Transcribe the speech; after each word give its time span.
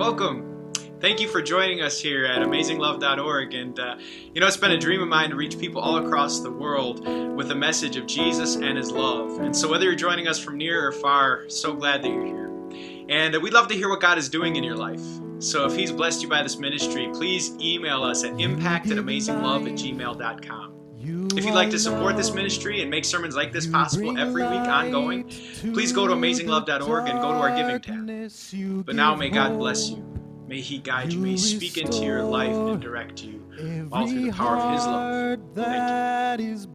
Welcome. 0.00 0.72
Thank 0.98 1.20
you 1.20 1.28
for 1.28 1.42
joining 1.42 1.82
us 1.82 2.00
here 2.00 2.24
at 2.24 2.40
AmazingLove.org. 2.40 3.52
And, 3.52 3.78
uh, 3.78 3.96
you 4.32 4.40
know, 4.40 4.46
it's 4.46 4.56
been 4.56 4.70
a 4.70 4.78
dream 4.78 5.02
of 5.02 5.08
mine 5.08 5.28
to 5.28 5.36
reach 5.36 5.58
people 5.58 5.82
all 5.82 5.98
across 5.98 6.40
the 6.40 6.50
world 6.50 7.06
with 7.36 7.50
a 7.50 7.54
message 7.54 7.96
of 7.96 8.06
Jesus 8.06 8.56
and 8.56 8.78
His 8.78 8.90
love. 8.90 9.40
And 9.40 9.54
so, 9.54 9.68
whether 9.68 9.84
you're 9.84 9.94
joining 9.94 10.26
us 10.26 10.38
from 10.38 10.56
near 10.56 10.88
or 10.88 10.92
far, 10.92 11.50
so 11.50 11.74
glad 11.74 12.02
that 12.02 12.08
you're 12.08 12.24
here. 12.24 13.06
And 13.10 13.36
uh, 13.36 13.40
we'd 13.40 13.52
love 13.52 13.68
to 13.68 13.74
hear 13.74 13.90
what 13.90 14.00
God 14.00 14.16
is 14.16 14.30
doing 14.30 14.56
in 14.56 14.64
your 14.64 14.74
life. 14.74 15.04
So, 15.38 15.66
if 15.66 15.76
He's 15.76 15.92
blessed 15.92 16.22
you 16.22 16.30
by 16.30 16.42
this 16.42 16.58
ministry, 16.58 17.10
please 17.12 17.52
email 17.60 18.02
us 18.02 18.24
at 18.24 18.40
impact 18.40 18.90
at 18.90 18.96
amazinglove 18.96 19.70
at 19.70 19.74
gmail.com. 19.74 20.79
If 21.02 21.44
you'd 21.44 21.54
like 21.54 21.70
to 21.70 21.78
support 21.78 22.16
this 22.16 22.34
ministry 22.34 22.82
and 22.82 22.90
make 22.90 23.06
sermons 23.06 23.34
like 23.34 23.52
this 23.52 23.66
possible 23.66 24.18
every 24.18 24.42
week 24.42 24.52
ongoing, 24.52 25.24
please 25.72 25.92
go 25.92 26.06
to 26.06 26.14
amazinglove.org 26.14 27.08
and 27.08 27.20
go 27.20 27.32
to 27.32 27.38
our 27.38 27.56
giving 27.56 27.80
tab. 27.80 28.84
But 28.84 28.96
now 28.96 29.14
may 29.14 29.30
God 29.30 29.58
bless 29.58 29.90
you. 29.90 30.04
May 30.46 30.60
He 30.60 30.78
guide 30.78 31.12
you. 31.12 31.20
May 31.20 31.30
He 31.30 31.38
speak 31.38 31.78
into 31.78 32.04
your 32.04 32.22
life 32.22 32.54
and 32.54 32.80
direct 32.80 33.22
you 33.22 33.88
all 33.92 34.06
through 34.06 34.26
the 34.26 34.32
power 34.32 34.56
of 34.56 34.74
His 34.74 34.86
love. 34.86 35.38
Thank 35.54 36.40
you. 36.40 36.74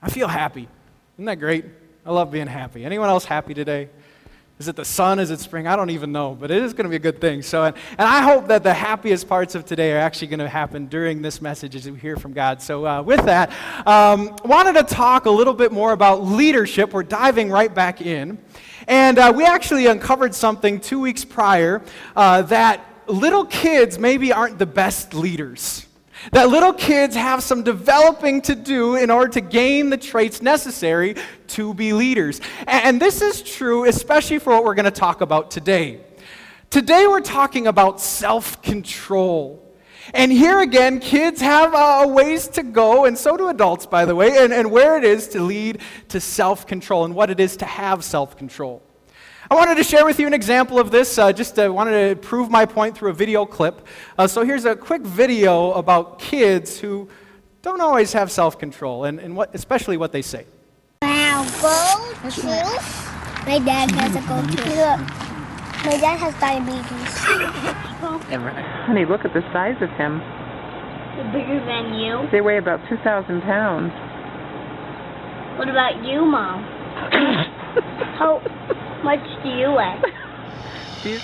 I 0.00 0.08
feel 0.08 0.28
happy. 0.28 0.68
Isn't 1.16 1.26
that 1.26 1.38
great? 1.38 1.66
I 2.06 2.10
love 2.10 2.30
being 2.30 2.46
happy. 2.46 2.84
Anyone 2.84 3.08
else 3.08 3.24
happy 3.24 3.54
today? 3.54 3.90
Is 4.58 4.68
it 4.68 4.76
the 4.76 4.84
sun? 4.84 5.18
Is 5.18 5.30
it 5.30 5.40
spring? 5.40 5.66
I 5.66 5.74
don't 5.74 5.90
even 5.90 6.12
know, 6.12 6.36
but 6.38 6.50
it 6.50 6.62
is 6.62 6.72
going 6.72 6.84
to 6.84 6.90
be 6.90 6.96
a 6.96 7.00
good 7.00 7.20
thing. 7.20 7.42
So, 7.42 7.64
and, 7.64 7.74
and 7.98 8.06
I 8.06 8.20
hope 8.20 8.46
that 8.48 8.62
the 8.62 8.72
happiest 8.72 9.28
parts 9.28 9.54
of 9.54 9.64
today 9.64 9.92
are 9.92 9.98
actually 9.98 10.28
going 10.28 10.40
to 10.40 10.48
happen 10.48 10.86
during 10.86 11.20
this 11.20 11.42
message 11.42 11.74
as 11.74 11.90
we 11.90 11.98
hear 11.98 12.16
from 12.16 12.32
God. 12.32 12.62
So, 12.62 12.86
uh, 12.86 13.02
with 13.02 13.24
that, 13.24 13.50
um, 13.86 14.36
wanted 14.44 14.74
to 14.74 14.82
talk 14.84 15.26
a 15.26 15.30
little 15.30 15.54
bit 15.54 15.72
more 15.72 15.92
about 15.92 16.22
leadership. 16.22 16.92
We're 16.92 17.02
diving 17.02 17.50
right 17.50 17.74
back 17.74 18.00
in. 18.00 18.38
And 18.86 19.18
uh, 19.18 19.32
we 19.34 19.44
actually 19.44 19.86
uncovered 19.86 20.34
something 20.34 20.80
two 20.80 21.00
weeks 21.00 21.24
prior 21.24 21.82
uh, 22.14 22.42
that 22.42 22.84
little 23.06 23.44
kids 23.44 23.98
maybe 23.98 24.32
aren't 24.32 24.58
the 24.58 24.66
best 24.66 25.14
leaders. 25.14 25.86
That 26.30 26.48
little 26.48 26.72
kids 26.72 27.16
have 27.16 27.42
some 27.42 27.64
developing 27.64 28.42
to 28.42 28.54
do 28.54 28.94
in 28.96 29.10
order 29.10 29.32
to 29.32 29.40
gain 29.40 29.90
the 29.90 29.96
traits 29.96 30.40
necessary 30.40 31.16
to 31.48 31.74
be 31.74 31.92
leaders. 31.92 32.40
And 32.66 33.00
this 33.00 33.20
is 33.20 33.42
true, 33.42 33.84
especially 33.86 34.38
for 34.38 34.52
what 34.52 34.64
we're 34.64 34.74
going 34.74 34.84
to 34.84 34.90
talk 34.92 35.20
about 35.20 35.50
today. 35.50 36.00
Today, 36.70 37.06
we're 37.06 37.20
talking 37.20 37.66
about 37.66 38.00
self 38.00 38.62
control. 38.62 39.58
And 40.14 40.32
here 40.32 40.60
again, 40.60 41.00
kids 41.00 41.40
have 41.40 41.74
uh, 41.74 42.06
ways 42.08 42.48
to 42.48 42.62
go, 42.62 43.04
and 43.04 43.16
so 43.16 43.36
do 43.36 43.48
adults, 43.48 43.86
by 43.86 44.04
the 44.04 44.14
way, 44.14 44.36
and, 44.38 44.52
and 44.52 44.70
where 44.70 44.96
it 44.96 45.04
is 45.04 45.28
to 45.28 45.42
lead 45.42 45.80
to 46.08 46.20
self 46.20 46.66
control 46.66 47.04
and 47.04 47.14
what 47.14 47.30
it 47.30 47.40
is 47.40 47.56
to 47.58 47.66
have 47.66 48.04
self 48.04 48.36
control. 48.36 48.82
I 49.52 49.54
wanted 49.54 49.74
to 49.74 49.84
share 49.84 50.06
with 50.06 50.18
you 50.18 50.26
an 50.26 50.32
example 50.32 50.78
of 50.78 50.90
this. 50.90 51.18
Uh, 51.18 51.30
just 51.30 51.58
uh, 51.58 51.70
wanted 51.70 52.08
to 52.08 52.16
prove 52.26 52.50
my 52.50 52.64
point 52.64 52.96
through 52.96 53.10
a 53.10 53.12
video 53.12 53.44
clip. 53.44 53.86
Uh, 54.16 54.26
so 54.26 54.46
here's 54.46 54.64
a 54.64 54.74
quick 54.74 55.02
video 55.02 55.72
about 55.72 56.18
kids 56.18 56.80
who 56.80 57.06
don't 57.60 57.82
always 57.82 58.14
have 58.14 58.32
self-control, 58.32 59.04
and, 59.04 59.20
and 59.20 59.36
what, 59.36 59.54
especially 59.54 59.98
what 59.98 60.10
they 60.10 60.22
say. 60.22 60.46
Wow, 61.02 61.44
go 61.60 62.30
to. 62.30 62.48
My 63.44 63.58
dad 63.58 63.90
has 63.90 64.16
a 64.16 64.22
go 64.24 64.40
to. 64.40 64.64
My 65.84 66.00
dad 66.00 66.16
has 66.16 66.32
diabetes. 66.40 67.18
Honey, 68.86 69.04
look 69.04 69.26
at 69.26 69.34
the 69.34 69.42
size 69.52 69.76
of 69.82 69.90
him. 70.00 70.16
Bigger 71.30 71.60
than 71.66 71.92
you. 71.92 72.26
They 72.32 72.40
weigh 72.40 72.56
about 72.56 72.80
2,000 72.88 73.42
pounds. 73.42 73.92
What 75.58 75.68
about 75.68 76.02
you, 76.02 76.24
Mom? 76.24 76.64
How 78.16 78.40
much 79.04 79.24
do 79.42 79.48
you 79.48 79.72
weigh? 79.72 80.00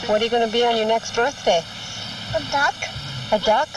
What 0.08 0.20
are 0.20 0.24
you 0.24 0.30
going 0.30 0.44
to 0.44 0.52
be 0.52 0.66
on 0.66 0.76
your 0.76 0.86
next 0.86 1.14
birthday? 1.14 1.62
A 2.34 2.40
duck. 2.50 2.74
A 3.30 3.38
duck? 3.38 3.68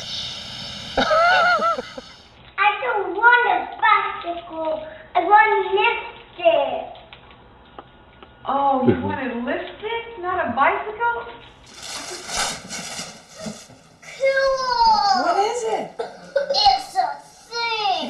I 0.98 2.70
don't 2.82 3.14
want 3.16 3.48
a 3.54 3.70
bicycle. 3.78 4.88
I 5.14 5.20
want 5.20 5.76
lipstick. 5.78 6.98
Oh, 8.46 8.82
you 8.88 9.00
wanted 9.06 9.44
lipstick, 9.46 10.20
not 10.22 10.48
a 10.48 10.52
bicycle? 10.56 11.26
Cool. 14.02 15.24
What 15.24 15.38
is 15.38 15.64
it? 15.64 15.92
It's 16.50 16.96
a 16.98 17.08
thing. 17.46 18.08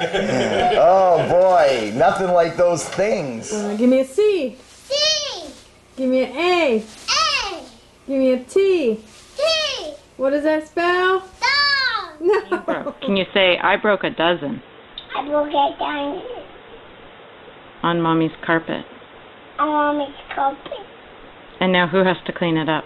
Oh 0.80 1.28
boy, 1.28 1.92
nothing 1.94 2.28
like 2.28 2.56
those 2.56 2.84
things. 2.88 3.52
Uh, 3.52 3.74
give 3.76 3.90
me 3.90 4.00
a 4.00 4.04
C. 4.04 4.56
C. 4.60 5.52
Give 5.96 6.08
me 6.08 6.22
an 6.24 6.36
A. 6.36 6.76
A. 6.78 7.62
Give 8.06 8.18
me 8.18 8.32
a 8.32 8.44
T. 8.44 9.00
T. 9.36 9.92
What 10.16 10.30
does 10.30 10.44
that 10.44 10.66
spell? 10.68 11.20
Dog. 11.20 12.20
No. 12.20 12.94
Can 13.02 13.16
you 13.16 13.24
say, 13.34 13.58
I 13.58 13.76
broke 13.76 14.04
a 14.04 14.10
dozen 14.10 14.62
I 15.16 15.22
will 15.28 15.46
get 15.46 15.78
down 15.78 16.22
on 17.82 18.00
mommy's 18.00 18.32
carpet? 18.44 18.84
on 19.58 19.68
mommy's 19.96 20.14
carpet. 20.34 20.72
And 21.60 21.72
now 21.72 21.88
who 21.88 22.04
has 22.04 22.16
to 22.26 22.32
clean 22.32 22.56
it 22.56 22.68
up? 22.68 22.84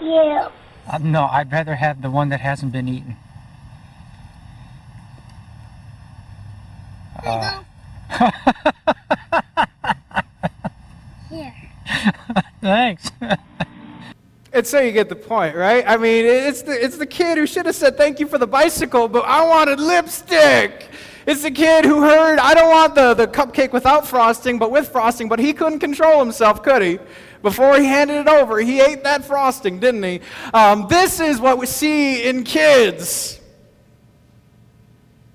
You. 0.00 0.48
Uh, 0.90 0.98
no, 1.02 1.24
I'd 1.24 1.52
rather 1.52 1.74
have 1.74 2.00
the 2.02 2.10
one 2.10 2.30
that 2.30 2.40
hasn't 2.40 2.72
been 2.72 2.88
eaten. 2.88 3.16
Here. 11.30 11.54
thanks. 12.60 13.10
And 14.52 14.66
so 14.66 14.78
you 14.80 14.92
get 14.92 15.08
the 15.08 15.16
point, 15.16 15.56
right? 15.56 15.84
I 15.86 15.96
mean, 15.96 16.24
it's 16.24 16.62
the, 16.62 16.72
it's 16.72 16.96
the 16.96 17.06
kid 17.06 17.38
who 17.38 17.46
should 17.46 17.66
have 17.66 17.74
said 17.74 17.96
thank 17.96 18.20
you 18.20 18.28
for 18.28 18.38
the 18.38 18.46
bicycle, 18.46 19.08
but 19.08 19.24
I 19.24 19.44
wanted 19.44 19.80
lipstick. 19.80 20.90
It's 21.26 21.42
the 21.42 21.50
kid 21.50 21.84
who 21.84 22.02
heard, 22.02 22.38
I 22.38 22.54
don't 22.54 22.70
want 22.70 22.94
the, 22.94 23.14
the 23.14 23.26
cupcake 23.26 23.72
without 23.72 24.06
frosting, 24.06 24.58
but 24.58 24.70
with 24.70 24.90
frosting, 24.90 25.28
but 25.28 25.40
he 25.40 25.54
couldn't 25.54 25.80
control 25.80 26.20
himself, 26.20 26.62
could 26.62 26.82
he? 26.82 26.98
Before 27.42 27.78
he 27.78 27.86
handed 27.86 28.20
it 28.20 28.28
over, 28.28 28.60
he 28.60 28.80
ate 28.80 29.02
that 29.04 29.24
frosting, 29.24 29.80
didn't 29.80 30.02
he? 30.02 30.20
Um, 30.52 30.86
this 30.88 31.20
is 31.20 31.40
what 31.40 31.58
we 31.58 31.66
see 31.66 32.24
in 32.24 32.44
kids. 32.44 33.40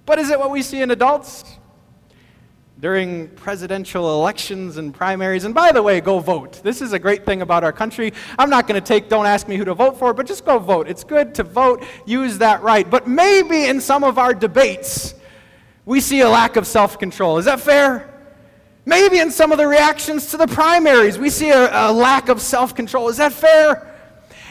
But 0.06 0.18
is 0.18 0.30
it 0.30 0.40
what 0.40 0.50
we 0.50 0.62
see 0.62 0.82
in 0.82 0.92
adults? 0.92 1.59
During 2.80 3.28
presidential 3.30 4.20
elections 4.22 4.78
and 4.78 4.94
primaries. 4.94 5.44
And 5.44 5.54
by 5.54 5.72
the 5.72 5.84
way, 5.84 6.00
go 6.00 6.20
vote. 6.20 6.64
This 6.64 6.82
is 6.82 6.94
a 6.94 7.00
great 7.00 7.26
thing 7.26 7.42
about 7.42 7.64
our 7.64 7.74
country. 7.74 8.14
I'm 8.38 8.50
not 8.50 8.68
going 8.68 8.82
to 8.82 8.86
take, 8.86 9.10
don't 9.10 9.26
ask 9.26 9.50
me 9.50 9.58
who 9.58 9.66
to 9.66 9.74
vote 9.74 10.00
for, 10.00 10.14
but 10.14 10.26
just 10.26 10.46
go 10.46 10.60
vote. 10.60 10.88
It's 10.88 11.04
good 11.04 11.36
to 11.36 11.44
vote, 11.44 11.84
use 12.06 12.38
that 12.38 12.62
right. 12.62 12.90
But 12.90 13.06
maybe 13.08 13.66
in 13.66 13.82
some 13.82 14.06
of 14.06 14.18
our 14.18 14.34
debates, 14.34 15.14
we 15.86 16.00
see 16.00 16.22
a 16.22 16.30
lack 16.30 16.56
of 16.56 16.66
self 16.66 16.98
control. 16.98 17.38
Is 17.38 17.46
that 17.46 17.60
fair? 17.60 18.14
Maybe 18.86 19.20
in 19.20 19.30
some 19.30 19.52
of 19.52 19.58
the 19.58 19.68
reactions 19.68 20.32
to 20.32 20.38
the 20.38 20.48
primaries, 20.48 21.18
we 21.18 21.30
see 21.30 21.50
a, 21.50 21.90
a 21.90 21.92
lack 21.92 22.30
of 22.30 22.42
self 22.42 22.76
control. 22.76 23.10
Is 23.10 23.18
that 23.18 23.34
fair? 23.34 23.86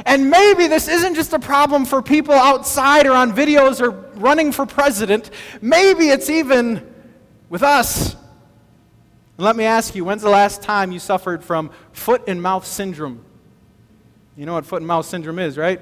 And 0.04 0.30
maybe 0.30 0.66
this 0.66 0.86
isn't 0.86 1.14
just 1.14 1.32
a 1.32 1.38
problem 1.38 1.84
for 1.84 2.02
people 2.02 2.34
outside 2.34 3.06
or 3.06 3.12
on 3.12 3.32
videos 3.32 3.80
or 3.80 3.90
running 4.20 4.52
for 4.52 4.66
president. 4.66 5.30
Maybe 5.62 6.10
it's 6.10 6.30
even 6.30 6.94
with 7.48 7.62
us. 7.62 8.17
And 9.38 9.44
let 9.44 9.54
me 9.54 9.64
ask 9.64 9.94
you, 9.94 10.04
when's 10.04 10.22
the 10.22 10.28
last 10.28 10.62
time 10.62 10.90
you 10.90 10.98
suffered 10.98 11.44
from 11.44 11.70
foot 11.92 12.24
and 12.26 12.42
mouth 12.42 12.66
syndrome? 12.66 13.24
You 14.36 14.46
know 14.46 14.54
what 14.54 14.66
foot 14.66 14.78
and 14.78 14.86
mouth 14.86 15.06
syndrome 15.06 15.38
is, 15.38 15.56
right? 15.56 15.80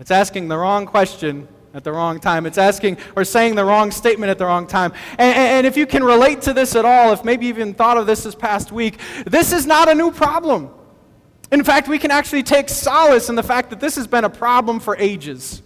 It's 0.00 0.10
asking 0.10 0.48
the 0.48 0.56
wrong 0.56 0.86
question 0.86 1.46
at 1.74 1.84
the 1.84 1.92
wrong 1.92 2.18
time. 2.18 2.46
It's 2.46 2.56
asking 2.56 2.96
or 3.14 3.24
saying 3.24 3.56
the 3.56 3.64
wrong 3.64 3.90
statement 3.90 4.30
at 4.30 4.38
the 4.38 4.46
wrong 4.46 4.66
time. 4.66 4.94
And, 5.18 5.36
and, 5.36 5.66
if 5.66 5.76
you 5.76 5.86
can 5.86 6.02
relate 6.02 6.40
to 6.42 6.54
this 6.54 6.74
at 6.74 6.86
all, 6.86 7.12
if 7.12 7.24
maybe 7.24 7.46
even 7.46 7.74
thought 7.74 7.98
of 7.98 8.06
this 8.06 8.24
this 8.24 8.34
past 8.34 8.72
week, 8.72 8.98
this 9.26 9.52
is 9.52 9.66
not 9.66 9.90
a 9.90 9.94
new 9.94 10.10
problem. 10.10 10.70
In 11.52 11.62
fact, 11.62 11.88
we 11.88 11.98
can 11.98 12.10
actually 12.10 12.42
take 12.42 12.70
solace 12.70 13.28
in 13.28 13.34
the 13.34 13.42
fact 13.42 13.68
that 13.68 13.80
this 13.80 13.96
has 13.96 14.06
been 14.06 14.24
a 14.24 14.30
problem 14.30 14.80
for 14.80 14.96
ages. 14.96 15.60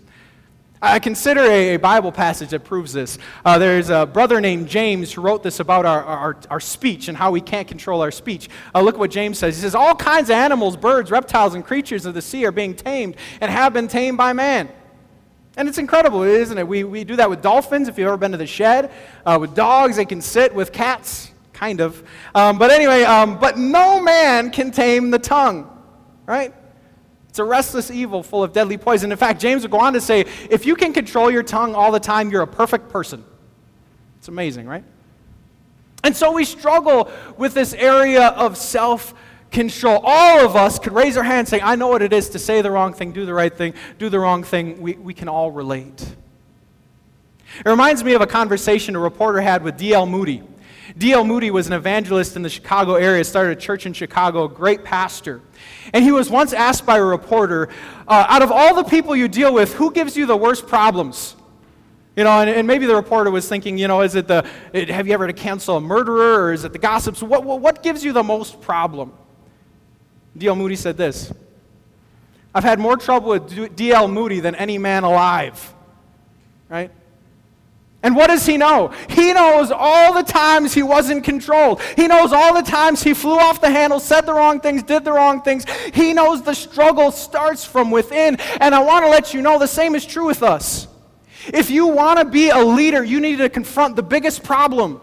I 0.84 0.98
consider 0.98 1.40
a, 1.40 1.76
a 1.76 1.78
Bible 1.78 2.12
passage 2.12 2.50
that 2.50 2.62
proves 2.62 2.92
this. 2.92 3.16
Uh, 3.42 3.56
there's 3.56 3.88
a 3.88 4.04
brother 4.04 4.38
named 4.38 4.68
James 4.68 5.14
who 5.14 5.22
wrote 5.22 5.42
this 5.42 5.58
about 5.58 5.86
our, 5.86 6.04
our, 6.04 6.36
our 6.50 6.60
speech 6.60 7.08
and 7.08 7.16
how 7.16 7.30
we 7.30 7.40
can't 7.40 7.66
control 7.66 8.02
our 8.02 8.10
speech. 8.10 8.50
Uh, 8.74 8.82
look 8.82 8.98
what 8.98 9.10
James 9.10 9.38
says. 9.38 9.56
He 9.56 9.62
says, 9.62 9.74
All 9.74 9.94
kinds 9.94 10.28
of 10.28 10.36
animals, 10.36 10.76
birds, 10.76 11.10
reptiles, 11.10 11.54
and 11.54 11.64
creatures 11.64 12.04
of 12.04 12.12
the 12.12 12.20
sea 12.20 12.44
are 12.44 12.52
being 12.52 12.74
tamed 12.74 13.16
and 13.40 13.50
have 13.50 13.72
been 13.72 13.88
tamed 13.88 14.18
by 14.18 14.34
man. 14.34 14.68
And 15.56 15.68
it's 15.68 15.78
incredible, 15.78 16.22
isn't 16.22 16.58
it? 16.58 16.68
We, 16.68 16.84
we 16.84 17.02
do 17.02 17.16
that 17.16 17.30
with 17.30 17.40
dolphins, 17.40 17.88
if 17.88 17.96
you've 17.96 18.08
ever 18.08 18.18
been 18.18 18.32
to 18.32 18.36
the 18.36 18.46
Shedd. 18.46 18.92
Uh, 19.24 19.38
with 19.40 19.54
dogs, 19.54 19.96
they 19.96 20.04
can 20.04 20.20
sit. 20.20 20.54
With 20.54 20.70
cats, 20.70 21.30
kind 21.54 21.80
of. 21.80 22.02
Um, 22.34 22.58
but 22.58 22.70
anyway, 22.70 23.04
um, 23.04 23.38
but 23.38 23.56
no 23.56 24.02
man 24.02 24.50
can 24.50 24.70
tame 24.70 25.10
the 25.10 25.18
tongue, 25.18 25.70
right? 26.26 26.52
It's 27.34 27.40
a 27.40 27.44
restless 27.44 27.90
evil 27.90 28.22
full 28.22 28.44
of 28.44 28.52
deadly 28.52 28.78
poison. 28.78 29.10
In 29.10 29.18
fact, 29.18 29.40
James 29.40 29.62
would 29.62 29.72
go 29.72 29.80
on 29.80 29.94
to 29.94 30.00
say 30.00 30.20
if 30.50 30.64
you 30.64 30.76
can 30.76 30.92
control 30.92 31.32
your 31.32 31.42
tongue 31.42 31.74
all 31.74 31.90
the 31.90 31.98
time, 31.98 32.30
you're 32.30 32.42
a 32.42 32.46
perfect 32.46 32.90
person. 32.90 33.24
It's 34.18 34.28
amazing, 34.28 34.68
right? 34.68 34.84
And 36.04 36.16
so 36.16 36.30
we 36.30 36.44
struggle 36.44 37.10
with 37.36 37.52
this 37.52 37.74
area 37.74 38.28
of 38.28 38.56
self 38.56 39.14
control. 39.50 40.00
All 40.04 40.46
of 40.46 40.54
us 40.54 40.78
could 40.78 40.92
raise 40.92 41.16
our 41.16 41.24
hands 41.24 41.48
saying, 41.48 41.64
I 41.64 41.74
know 41.74 41.88
what 41.88 42.02
it 42.02 42.12
is 42.12 42.28
to 42.28 42.38
say 42.38 42.62
the 42.62 42.70
wrong 42.70 42.92
thing, 42.92 43.10
do 43.10 43.26
the 43.26 43.34
right 43.34 43.52
thing, 43.52 43.74
do 43.98 44.08
the 44.08 44.20
wrong 44.20 44.44
thing. 44.44 44.80
We, 44.80 44.92
we 44.92 45.12
can 45.12 45.28
all 45.28 45.50
relate. 45.50 46.02
It 47.58 47.68
reminds 47.68 48.04
me 48.04 48.14
of 48.14 48.20
a 48.20 48.28
conversation 48.28 48.94
a 48.94 49.00
reporter 49.00 49.40
had 49.40 49.64
with 49.64 49.76
D.L. 49.76 50.06
Moody. 50.06 50.44
D.L. 50.96 51.24
Moody 51.24 51.50
was 51.50 51.66
an 51.66 51.72
evangelist 51.72 52.36
in 52.36 52.42
the 52.42 52.48
Chicago 52.48 52.94
area, 52.94 53.24
started 53.24 53.58
a 53.58 53.60
church 53.60 53.84
in 53.84 53.92
Chicago, 53.92 54.44
a 54.44 54.48
great 54.48 54.84
pastor. 54.84 55.40
And 55.92 56.04
he 56.04 56.12
was 56.12 56.30
once 56.30 56.52
asked 56.52 56.86
by 56.86 56.98
a 56.98 57.04
reporter, 57.04 57.68
uh, 58.06 58.26
out 58.28 58.42
of 58.42 58.52
all 58.52 58.76
the 58.76 58.84
people 58.84 59.16
you 59.16 59.26
deal 59.26 59.52
with, 59.52 59.74
who 59.74 59.90
gives 59.90 60.16
you 60.16 60.26
the 60.26 60.36
worst 60.36 60.68
problems? 60.68 61.34
You 62.16 62.22
know, 62.22 62.40
and, 62.40 62.48
and 62.48 62.66
maybe 62.66 62.86
the 62.86 62.94
reporter 62.94 63.30
was 63.30 63.48
thinking, 63.48 63.76
you 63.76 63.88
know, 63.88 64.02
is 64.02 64.14
it 64.14 64.28
the, 64.28 64.48
it, 64.72 64.88
have 64.88 65.08
you 65.08 65.14
ever 65.14 65.26
to 65.26 65.32
cancel 65.32 65.78
a 65.78 65.80
murderer 65.80 66.44
or 66.44 66.52
is 66.52 66.64
it 66.64 66.72
the 66.72 66.78
gossips? 66.78 67.20
What, 67.20 67.42
what, 67.42 67.60
what 67.60 67.82
gives 67.82 68.04
you 68.04 68.12
the 68.12 68.22
most 68.22 68.60
problem? 68.60 69.12
D.L. 70.36 70.54
Moody 70.54 70.76
said 70.76 70.96
this 70.96 71.32
I've 72.54 72.62
had 72.62 72.78
more 72.78 72.96
trouble 72.96 73.30
with 73.30 73.76
D.L. 73.76 74.06
Moody 74.06 74.38
than 74.38 74.54
any 74.54 74.78
man 74.78 75.02
alive. 75.02 75.74
Right? 76.68 76.92
And 78.04 78.14
what 78.14 78.26
does 78.26 78.44
he 78.44 78.58
know? 78.58 78.92
He 79.08 79.32
knows 79.32 79.72
all 79.72 80.12
the 80.12 80.22
times 80.22 80.74
he 80.74 80.82
wasn't 80.82 81.24
controlled. 81.24 81.80
He 81.96 82.06
knows 82.06 82.34
all 82.34 82.52
the 82.52 82.60
times 82.60 83.02
he 83.02 83.14
flew 83.14 83.38
off 83.38 83.62
the 83.62 83.70
handle, 83.70 83.98
said 83.98 84.26
the 84.26 84.34
wrong 84.34 84.60
things, 84.60 84.82
did 84.82 85.04
the 85.04 85.12
wrong 85.12 85.40
things. 85.40 85.64
He 85.94 86.12
knows 86.12 86.42
the 86.42 86.52
struggle 86.52 87.10
starts 87.10 87.64
from 87.64 87.90
within. 87.90 88.36
And 88.60 88.74
I 88.74 88.80
want 88.80 89.06
to 89.06 89.10
let 89.10 89.32
you 89.32 89.40
know 89.40 89.58
the 89.58 89.66
same 89.66 89.94
is 89.94 90.04
true 90.04 90.26
with 90.26 90.42
us. 90.42 90.86
If 91.46 91.70
you 91.70 91.86
want 91.86 92.18
to 92.18 92.26
be 92.26 92.50
a 92.50 92.58
leader, 92.58 93.02
you 93.02 93.20
need 93.20 93.38
to 93.38 93.48
confront 93.48 93.96
the 93.96 94.02
biggest 94.02 94.44
problem, 94.44 95.00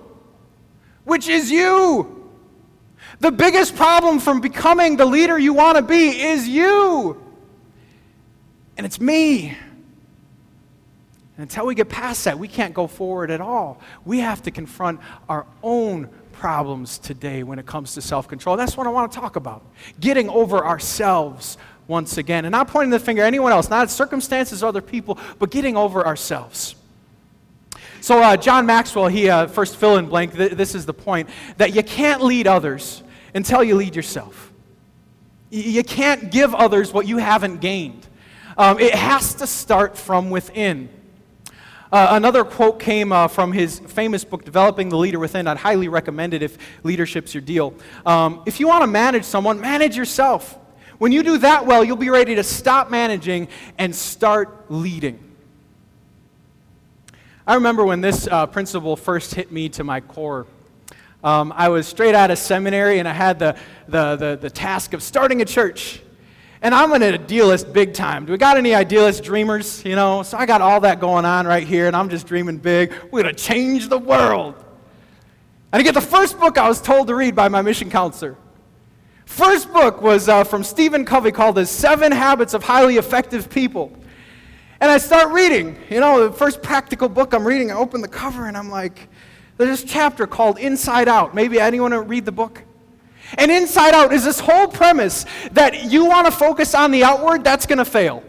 which 1.04 1.28
is 1.28 1.50
you. 1.50 2.30
The 3.20 3.32
biggest 3.32 3.76
problem 3.76 4.20
from 4.20 4.42
becoming 4.42 4.96
the 4.96 5.06
leader 5.06 5.40
you 5.40 5.54
want 5.54 5.78
to 5.78 5.82
be 5.82 6.22
is 6.22 6.48
you. 6.48 7.20
And 8.78 8.86
it's 8.86 9.02
me. 9.02 9.58
And 11.42 11.50
until 11.50 11.66
we 11.66 11.74
get 11.74 11.90
past 11.90 12.26
that, 12.26 12.38
we 12.38 12.48
can't 12.48 12.72
go 12.72 12.86
forward 12.86 13.32
at 13.32 13.42
all. 13.42 13.82
We 14.06 14.20
have 14.20 14.44
to 14.44 14.52
confront 14.52 15.00
our 15.28 15.48
own 15.64 16.08
problems 16.34 17.00
today 17.00 17.42
when 17.42 17.58
it 17.58 17.66
comes 17.66 17.96
to 17.96 18.02
self 18.04 18.28
control. 18.28 18.56
That's 18.56 18.78
what 18.78 18.86
I 18.86 18.92
want 18.92 19.12
to 19.12 19.20
talk 19.20 19.38
about. 19.38 19.66
Getting 20.00 20.30
over 20.30 20.64
ourselves 20.64 21.58
once 21.88 22.20
again. 22.20 22.46
And 22.46 22.52
not 22.52 22.68
pointing 22.68 22.92
the 22.92 23.00
finger 23.00 23.24
at 23.24 23.26
anyone 23.26 23.52
else, 23.52 23.72
not 23.72 23.82
at 23.82 23.90
circumstances 23.90 24.62
or 24.62 24.68
other 24.68 24.84
people, 24.84 25.18
but 25.40 25.50
getting 25.50 25.76
over 25.76 26.06
ourselves. 26.06 26.76
So, 28.02 28.22
uh, 28.22 28.38
John 28.38 28.68
Maxwell, 28.68 29.08
he 29.08 29.28
uh, 29.28 29.48
first 29.48 29.78
fill 29.78 29.98
in 29.98 30.10
blank, 30.10 30.36
th- 30.36 30.52
this 30.52 30.76
is 30.76 30.86
the 30.86 30.94
point 30.94 31.28
that 31.58 31.74
you 31.74 31.82
can't 31.82 32.22
lead 32.22 32.46
others 32.46 33.02
until 33.34 33.64
you 33.64 33.74
lead 33.74 33.96
yourself. 33.96 34.54
Y- 35.52 35.58
you 35.58 35.84
can't 35.84 36.30
give 36.30 36.54
others 36.54 36.94
what 36.94 37.08
you 37.08 37.18
haven't 37.18 37.62
gained. 37.62 38.08
Um, 38.60 38.78
it 38.78 38.94
has 38.94 39.34
to 39.36 39.48
start 39.48 39.98
from 39.98 40.30
within. 40.30 40.90
Uh, 41.92 42.08
another 42.12 42.46
quote 42.46 42.80
came 42.80 43.12
uh, 43.12 43.28
from 43.28 43.52
his 43.52 43.80
famous 43.80 44.24
book, 44.24 44.46
Developing 44.46 44.88
the 44.88 44.98
Leader 44.98 45.20
Within. 45.20 45.46
I'd 45.46 45.58
highly 45.58 45.90
recommend 45.90 46.34
it 46.34 46.42
if 46.42 46.58
leadership's 46.84 47.34
your 47.34 47.42
deal. 47.42 47.74
Um, 48.06 48.44
if 48.46 48.62
you 48.62 48.68
want 48.70 48.84
to 48.84 48.88
manage 48.88 49.26
someone, 49.26 49.60
manage 49.60 49.98
yourself. 49.98 50.58
When 51.00 51.12
you 51.12 51.22
do 51.22 51.38
that 51.40 51.66
well, 51.66 51.84
you'll 51.84 51.98
be 51.98 52.10
ready 52.10 52.36
to 52.36 52.44
stop 52.44 52.90
managing 52.90 53.50
and 53.78 53.94
start 53.94 54.72
leading. 54.72 55.20
I 57.46 57.56
remember 57.56 57.84
when 57.84 58.00
this 58.00 58.26
uh, 58.26 58.46
principle 58.46 58.96
first 58.96 59.36
hit 59.36 59.52
me 59.52 59.68
to 59.70 59.84
my 59.84 60.00
core. 60.00 60.48
Um, 61.26 61.52
I 61.54 61.68
was 61.70 61.88
straight 61.88 62.16
out 62.16 62.32
of 62.32 62.38
seminary 62.38 63.00
and 63.00 63.08
I 63.08 63.14
had 63.14 63.38
the, 63.38 63.58
the, 63.90 64.16
the, 64.16 64.38
the 64.42 64.50
task 64.50 64.94
of 64.94 65.04
starting 65.04 65.42
a 65.42 65.46
church. 65.46 66.02
And 66.64 66.76
I'm 66.76 66.92
an 66.94 67.02
idealist 67.02 67.74
big 67.74 67.94
time. 67.94 68.26
Do 68.26 68.34
we 68.34 68.38
got 68.38 68.56
any 68.56 68.76
idealist 68.76 69.24
dreamers? 69.24 69.84
You 69.84 69.96
know, 69.96 70.22
so 70.22 70.38
I 70.38 70.46
got 70.46 70.62
all 70.62 70.80
that 70.82 71.00
going 71.00 71.26
on 71.26 71.48
right 71.48 71.68
here, 71.68 71.88
and 71.88 71.96
I'm 71.96 72.10
just 72.10 72.28
dreaming 72.28 72.58
big. 72.58 72.94
We're 73.12 73.24
going 73.24 73.36
to 73.36 73.44
change 73.44 73.90
the 73.90 73.98
world. 73.98 74.54
And 75.74 75.80
I 75.80 75.84
get 75.84 75.96
the 75.96 76.02
first 76.02 76.40
book 76.40 76.60
I 76.60 76.68
was 76.68 76.80
told 76.80 77.08
to 77.08 77.16
read 77.16 77.36
by 77.36 77.48
my 77.48 77.64
mission 77.64 77.90
counselor. 77.90 78.38
First 79.26 79.72
book 79.74 80.02
was 80.02 80.30
uh, 80.30 80.44
from 80.44 80.64
Stephen 80.64 81.04
Covey 81.04 81.32
called 81.32 81.56
The 81.56 81.66
Seven 81.66 82.12
Habits 82.12 82.54
of 82.54 82.64
Highly 82.64 82.98
Effective 82.98 83.50
People. 83.50 83.92
And 84.82 84.92
I 84.92 84.98
start 84.98 85.32
reading. 85.32 85.78
You 85.90 86.00
know, 86.00 86.28
the 86.28 86.36
first 86.36 86.62
practical 86.62 87.08
book 87.08 87.34
I'm 87.34 87.48
reading, 87.48 87.72
I 87.72 87.76
open 87.76 88.02
the 88.02 88.08
cover 88.08 88.48
and 88.48 88.58
I'm 88.58 88.70
like, 88.70 89.10
there's 89.58 89.82
this 89.82 89.92
chapter 89.92 90.28
called 90.28 90.60
Inside 90.60 91.08
Out. 91.08 91.34
Maybe 91.34 91.60
anyone 91.60 91.94
read 92.08 92.26
the 92.26 92.32
book? 92.32 92.64
And 93.38 93.52
inside 93.52 93.94
out 93.94 94.14
is 94.14 94.24
this 94.26 94.40
whole 94.40 94.68
premise 94.68 95.26
that 95.52 95.86
you 95.92 96.06
want 96.06 96.26
to 96.28 96.32
focus 96.32 96.76
on 96.76 96.92
the 96.92 97.04
outward, 97.04 97.44
that's 97.44 97.66
going 97.66 97.78
to 97.78 97.86
fail. 97.86 98.24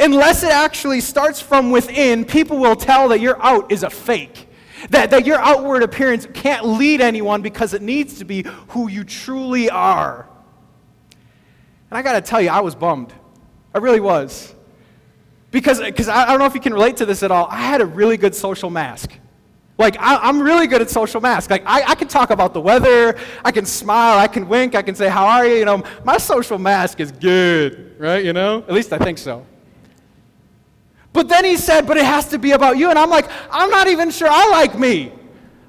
Unless 0.00 0.42
it 0.42 0.50
actually 0.50 1.00
starts 1.00 1.40
from 1.40 1.70
within, 1.70 2.24
people 2.24 2.58
will 2.58 2.76
tell 2.76 3.08
that 3.08 3.20
your 3.20 3.40
out 3.42 3.70
is 3.70 3.82
a 3.82 3.90
fake. 3.90 4.48
That, 4.90 5.10
that 5.10 5.26
your 5.26 5.38
outward 5.38 5.82
appearance 5.82 6.26
can't 6.34 6.66
lead 6.66 7.00
anyone 7.00 7.42
because 7.42 7.74
it 7.74 7.82
needs 7.82 8.18
to 8.18 8.24
be 8.24 8.44
who 8.68 8.88
you 8.88 9.04
truly 9.04 9.70
are. 9.70 10.28
And 11.90 11.98
I 11.98 12.02
got 12.02 12.12
to 12.12 12.20
tell 12.20 12.40
you, 12.40 12.50
I 12.50 12.60
was 12.60 12.74
bummed. 12.74 13.12
I 13.74 13.78
really 13.78 14.00
was. 14.00 14.54
Because, 15.50 15.80
because 15.80 16.08
I, 16.08 16.24
I 16.24 16.26
don't 16.26 16.38
know 16.38 16.46
if 16.46 16.54
you 16.54 16.60
can 16.60 16.74
relate 16.74 16.96
to 16.98 17.06
this 17.06 17.22
at 17.22 17.30
all. 17.30 17.46
I 17.48 17.58
had 17.58 17.80
a 17.80 17.86
really 17.86 18.16
good 18.16 18.34
social 18.34 18.70
mask. 18.70 19.12
Like, 19.76 19.96
I, 19.98 20.28
am 20.28 20.40
really 20.40 20.68
good 20.68 20.82
at 20.82 20.90
social 20.90 21.20
masks. 21.20 21.50
Like, 21.50 21.64
I, 21.66 21.82
I, 21.82 21.94
can 21.96 22.06
talk 22.06 22.30
about 22.30 22.54
the 22.54 22.60
weather, 22.60 23.18
I 23.44 23.50
can 23.50 23.66
smile, 23.66 24.18
I 24.18 24.28
can 24.28 24.48
wink, 24.48 24.76
I 24.76 24.82
can 24.82 24.94
say, 24.94 25.08
How 25.08 25.26
are 25.26 25.44
you? 25.44 25.56
You 25.56 25.64
know, 25.64 25.82
my 26.04 26.16
social 26.16 26.58
mask 26.58 27.00
is 27.00 27.10
good, 27.10 27.96
right? 27.98 28.24
You 28.24 28.32
know? 28.32 28.58
At 28.58 28.72
least 28.72 28.92
I 28.92 28.98
think 28.98 29.18
so. 29.18 29.44
But 31.12 31.28
then 31.28 31.44
he 31.44 31.56
said, 31.56 31.88
But 31.88 31.96
it 31.96 32.04
has 32.04 32.28
to 32.28 32.38
be 32.38 32.52
about 32.52 32.78
you. 32.78 32.88
And 32.90 32.98
I'm 32.98 33.10
like, 33.10 33.28
I'm 33.50 33.68
not 33.68 33.88
even 33.88 34.10
sure 34.10 34.28
I 34.30 34.48
like 34.50 34.78
me. 34.78 35.12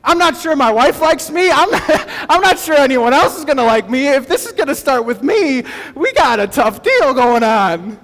I'm 0.04 0.20
not 0.20 0.38
sure 0.38 0.56
my 0.56 0.72
wife 0.72 1.02
likes 1.02 1.32
me. 1.32 1.50
I'm 1.50 1.72
not, 1.72 1.84
I'm 2.30 2.42
not 2.42 2.60
sure 2.60 2.76
anyone 2.76 3.12
else 3.12 3.40
is 3.40 3.44
going 3.44 3.58
to 3.58 3.64
like 3.64 3.90
me. 3.90 4.08
If 4.08 4.28
this 4.28 4.46
is 4.46 4.52
going 4.52 4.68
to 4.68 4.76
start 4.76 5.04
with 5.04 5.24
me, 5.24 5.64
we 5.96 6.14
got 6.14 6.40
a 6.40 6.46
tough 6.46 6.84
deal 6.84 7.12
going 7.16 7.44
on. 7.44 8.00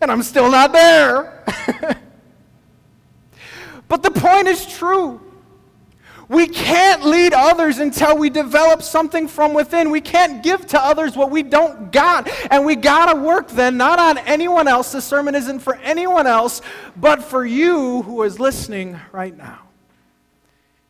And 0.00 0.10
I'm 0.10 0.22
still 0.22 0.50
not 0.50 0.72
there. 0.72 1.44
But 3.92 4.02
the 4.02 4.10
point 4.10 4.48
is 4.48 4.64
true. 4.64 5.20
We 6.26 6.46
can't 6.46 7.04
lead 7.04 7.34
others 7.34 7.76
until 7.76 8.16
we 8.16 8.30
develop 8.30 8.80
something 8.80 9.28
from 9.28 9.52
within. 9.52 9.90
We 9.90 10.00
can't 10.00 10.42
give 10.42 10.66
to 10.68 10.82
others 10.82 11.14
what 11.14 11.30
we 11.30 11.42
don't 11.42 11.92
got. 11.92 12.26
And 12.50 12.64
we 12.64 12.74
got 12.74 13.12
to 13.12 13.20
work 13.20 13.50
then, 13.50 13.76
not 13.76 13.98
on 13.98 14.16
anyone 14.16 14.66
else. 14.66 14.92
The 14.92 15.02
sermon 15.02 15.34
isn't 15.34 15.58
for 15.58 15.74
anyone 15.74 16.26
else, 16.26 16.62
but 16.96 17.22
for 17.22 17.44
you 17.44 18.00
who 18.00 18.22
is 18.22 18.40
listening 18.40 18.98
right 19.12 19.36
now. 19.36 19.58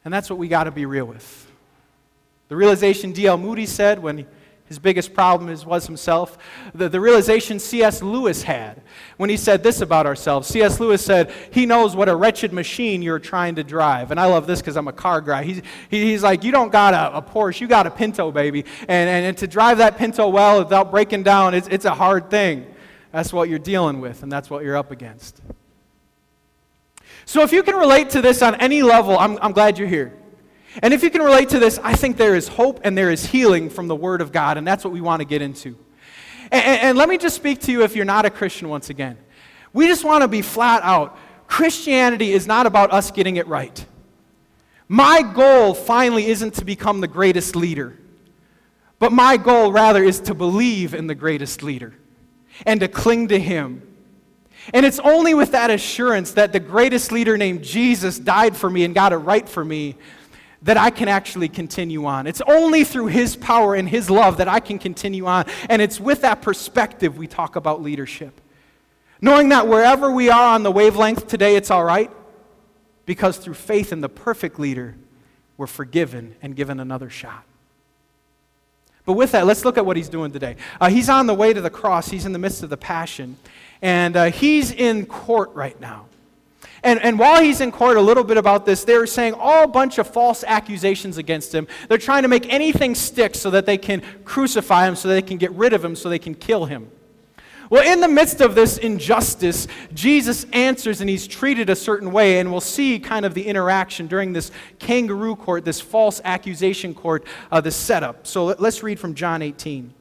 And 0.05 0.15
that's 0.15 0.31
what 0.31 0.39
we 0.39 0.47
got 0.47 0.65
to 0.65 0.71
be 0.71 0.87
real 0.87 1.07
with. 1.07 1.51
The 2.51 2.55
realization 2.55 3.11
D.L. 3.11 3.37
Moody 3.37 3.67
said 3.67 3.99
when 3.99 4.29
his 4.73 4.79
biggest 4.79 5.13
problem 5.13 5.51
is, 5.51 5.67
was 5.67 5.87
himself. 5.87 6.39
The, 6.75 6.89
the 6.89 6.99
realization 6.99 7.59
C.S. 7.59 8.01
Lewis 8.01 8.43
had 8.43 8.81
when 9.19 9.29
he 9.29 9.37
said 9.37 9.63
this 9.63 9.83
about 9.83 10.07
ourselves. 10.07 10.49
C.S. 10.49 10.81
Lewis 10.81 11.05
said, 11.05 11.31
He 11.51 11.67
knows 11.67 11.95
what 11.95 12.09
a 12.09 12.17
wretched 12.17 12.55
machine 12.55 13.03
you're 13.03 13.19
trying 13.19 13.57
to 13.57 13.65
drive. 13.65 14.11
And 14.11 14.19
I 14.19 14.25
love 14.25 14.47
this 14.47 14.63
because 14.63 14.79
I'm 14.79 14.89
a 14.89 14.93
car 14.93 15.21
guy. 15.21 15.45
He's, 15.45 15.61
he, 15.91 16.05
he's 16.05 16.23
like, 16.23 16.43
You 16.43 16.53
don't 16.53 16.73
got 16.73 16.95
a, 16.95 17.19
a, 17.19 17.21
Porsche, 17.21 17.61
you 17.61 17.69
got 17.69 17.87
a 17.87 17.91
Pinto, 17.91 18.33
baby. 18.33 18.65
And, 18.89 19.11
and, 19.11 19.27
and 19.27 19.37
to 19.37 19.47
drive 19.47 19.77
that 19.77 19.99
Pinto 19.99 20.27
well 20.29 20.61
without 20.61 20.91
breaking 20.91 21.23
down, 21.23 21.53
it's, 21.53 21.69
it's 21.69 21.85
a 21.85 21.95
hard 21.95 22.31
thing. 22.31 22.67
That's 23.11 23.31
what 23.31 23.51
you're 23.51 23.59
dealing 23.59 24.01
with, 24.01 24.23
and 24.23 24.33
that's 24.33 24.49
what 24.49 24.65
you're 24.65 24.79
up 24.79 24.91
against. 24.91 25.43
So 27.27 27.43
if 27.43 27.53
you 27.53 27.63
can 27.63 27.77
relate 27.77 28.09
to 28.11 28.23
this 28.23 28.41
on 28.41 28.55
any 28.55 28.83
level, 28.83 29.19
I'm, 29.19 29.39
I'm 29.43 29.53
glad 29.53 29.79
you're 29.79 29.87
here. 29.87 30.15
And 30.81 30.95
if 30.95 31.03
you 31.03 31.11
can 31.11 31.23
relate 31.23 31.51
to 31.51 31.59
this, 31.59 31.79
I 31.83 31.95
think 31.95 32.17
there 32.17 32.35
is 32.35 32.49
hope 32.49 32.81
and 32.85 32.97
there 32.97 33.11
is 33.11 33.27
healing 33.27 33.69
from 33.69 33.89
the 33.89 33.97
Word 33.97 34.21
of 34.21 34.33
God, 34.33 34.57
and 34.57 34.67
that's 34.67 34.85
what 34.85 34.93
we 34.93 35.01
want 35.01 35.21
to 35.21 35.27
get 35.27 35.43
into. 35.43 35.77
And, 36.51 36.65
and, 36.65 36.81
and 36.81 36.99
let 36.99 37.09
me 37.09 37.19
just 37.19 37.37
speak 37.37 37.61
to 37.63 37.73
you 37.73 37.83
if 37.83 37.95
you're 37.95 38.05
not 38.05 38.25
a 38.25 38.31
Christian 38.31 38.69
once 38.69 38.89
again. 38.89 39.19
We 39.73 39.87
just 39.87 40.05
want 40.05 40.23
to 40.23 40.29
be 40.29 40.43
flat 40.43 40.83
out 40.83 41.19
Christianity 41.53 42.33
is 42.33 42.47
not 42.47 42.65
about 42.65 42.93
us 42.93 43.11
getting 43.11 43.37
it 43.37 43.47
right. 43.47 43.85
My 44.89 45.21
goal 45.21 45.75
finally 45.75 46.27
isn't 46.27 46.55
to 46.55 46.65
become 46.65 47.03
the 47.03 47.09
greatest 47.09 47.55
leader, 47.55 47.99
but 48.99 49.13
my 49.13 49.37
goal 49.37 49.71
rather 49.71 50.03
is 50.03 50.21
to 50.21 50.35
believe 50.35 50.95
in 50.95 51.09
the 51.09 51.15
greatest 51.15 51.63
leader 51.63 51.93
and 52.65 52.81
to 52.81 52.89
cling 52.89 53.29
to 53.29 53.39
Him. 53.39 53.83
And 54.73 54.87
it's 54.87 54.99
only 55.01 55.35
with 55.35 55.53
that 55.53 55.71
assurance 55.71 56.33
that 56.33 56.55
the 56.55 56.61
greatest 56.61 57.13
leader 57.13 57.37
named 57.37 57.63
Jesus 57.63 58.19
died 58.19 58.57
for 58.57 58.71
me 58.71 58.85
and 58.85 58.95
got 58.95 59.13
it 59.13 59.19
right 59.19 59.47
for 59.47 59.63
me 59.63 59.97
that 60.63 60.77
I 60.77 60.91
can 60.91 61.09
actually 61.09 61.49
continue 61.49 62.07
on. 62.07 62.27
It's 62.27 62.41
only 62.47 62.85
through 62.85 63.07
His 63.07 63.37
power 63.37 63.75
and 63.75 63.89
His 63.89 64.09
love 64.09 64.37
that 64.37 64.49
I 64.49 64.61
can 64.61 64.79
continue 64.79 65.27
on. 65.27 65.45
And 65.69 65.83
it's 65.83 65.99
with 65.99 66.23
that 66.23 66.43
perspective 66.43 67.19
we 67.19 67.27
talk 67.27 67.57
about 67.57 67.83
leadership. 67.83 68.41
Knowing 69.21 69.51
that 69.51 69.69
wherever 69.69 70.11
we 70.11 70.31
are 70.31 70.55
on 70.55 70.63
the 70.63 70.71
wavelength 70.71 71.27
today, 71.27 71.57
it's 71.57 71.71
all 71.71 71.85
right, 71.85 72.11
because 73.07 73.39
through 73.39 73.55
faith 73.55 73.93
in 73.93 74.01
the 74.01 74.09
perfect 74.09 74.59
leader, 74.59 74.97
we're 75.57 75.67
forgiven 75.67 76.35
and 76.43 76.57
given 76.57 76.81
another 76.81 77.11
shot. 77.11 77.45
But 79.05 79.15
with 79.15 79.33
that, 79.33 79.47
let's 79.47 79.65
look 79.65 79.79
at 79.79 79.87
what 79.87 79.97
he's 79.97 80.09
doing 80.09 80.31
today. 80.31 80.57
Uh, 80.81 80.89
he's 80.89 81.09
on 81.09 81.27
the 81.27 81.35
way 81.35 81.53
to 81.53 81.61
the 81.61 81.71
cross, 81.71 82.09
he's 82.09 82.25
in 82.25 82.33
the 82.33 82.39
midst 82.39 82.63
of 82.63 82.71
the 82.71 82.77
passion, 82.77 83.37
and 83.81 84.17
uh, 84.17 84.25
he's 84.27 84.71
in 84.71 85.07
court 85.07 85.53
right 85.55 85.81
now. 85.81 86.07
And, 86.85 87.01
and 87.01 87.19
while 87.19 87.43
he's 87.43 87.61
in 87.61 87.71
court, 87.71 87.97
a 87.97 88.01
little 88.01 88.25
bit 88.25 88.37
about 88.37 88.67
this, 88.67 88.85
they're 88.85 89.07
saying 89.07 89.35
all 89.39 89.69
bunch 89.69 89.99
of 89.99 90.09
false 90.09 90.43
accusations 90.43 91.17
against 91.17 91.55
him. 91.55 91.69
They're 91.89 91.99
trying 91.99 92.23
to 92.23 92.29
make 92.29 92.53
anything 92.53 92.95
stick 92.95 93.37
so 93.37 93.51
that 93.51 93.67
they 93.67 93.79
can 93.79 94.03
crucify 94.25 94.89
him, 94.89 94.97
so 94.97 95.09
they 95.09 95.23
can 95.23 95.37
get 95.37 95.53
rid 95.53 95.73
of 95.73 95.85
him, 95.85 95.95
so 95.95 96.09
they 96.09 96.19
can 96.19 96.35
kill 96.35 96.65
him. 96.65 96.91
Well, 97.71 97.91
in 97.91 98.01
the 98.01 98.09
midst 98.09 98.43
of 98.43 98.55
this 98.55 98.77
injustice, 98.77 99.67
Jesus 99.95 100.45
answers 100.53 101.01
and 101.01 101.09
he's 101.09 101.27
treated 101.27 101.71
a 101.71 101.77
certain 101.77 102.13
way, 102.13 102.39
and 102.39 102.51
we'll 102.51 102.61
see 102.61 102.99
kind 102.99 103.25
of 103.25 103.33
the 103.33 103.47
interaction 103.47 104.09
during 104.09 104.35
this 104.35 104.51
kangaroo 104.79 105.37
court, 105.37 105.65
this 105.65 105.81
false 105.81 106.21
accusation 106.25 106.95
court, 106.95 107.25
uh, 107.51 107.63
the 107.63 107.71
setup. 107.71 108.27
So 108.27 108.45
let, 108.45 108.61
let's 108.61 108.83
read 108.83 109.01
from 109.01 109.15
John 109.15 109.41
18. 109.41 109.95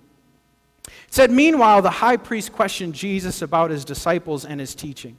It 0.86 0.92
said, 1.12 1.32
Meanwhile, 1.32 1.84
the 1.84 1.92
high 1.92 2.18
priest 2.18 2.52
questioned 2.52 2.94
Jesus 2.94 3.42
about 3.42 3.70
his 3.70 3.86
disciples 3.86 4.44
and 4.44 4.60
his 4.60 4.76
teaching. 4.76 5.16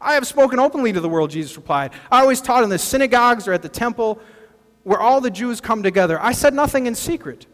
I 0.00 0.14
have 0.14 0.26
spoken 0.26 0.58
openly 0.58 0.92
to 0.92 1.00
the 1.00 1.08
world, 1.08 1.30
Jesus 1.30 1.56
replied. 1.56 1.92
I 2.10 2.20
always 2.20 2.40
taught 2.40 2.64
in 2.64 2.70
the 2.70 2.78
synagogues 2.78 3.46
or 3.46 3.52
at 3.52 3.62
the 3.62 3.68
temple 3.68 4.20
where 4.82 4.98
all 5.00 5.20
the 5.20 5.30
Jews 5.30 5.60
come 5.60 5.82
together. 5.82 6.20
I 6.20 6.32
said 6.32 6.54
nothing 6.54 6.86
in 6.86 6.94
secret. 6.94 7.46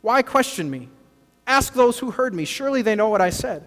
Why 0.00 0.22
question 0.22 0.70
me? 0.70 0.88
Ask 1.46 1.74
those 1.74 1.98
who 1.98 2.10
heard 2.10 2.34
me. 2.34 2.44
Surely 2.44 2.82
they 2.82 2.94
know 2.94 3.08
what 3.08 3.20
I 3.20 3.30
said. 3.30 3.66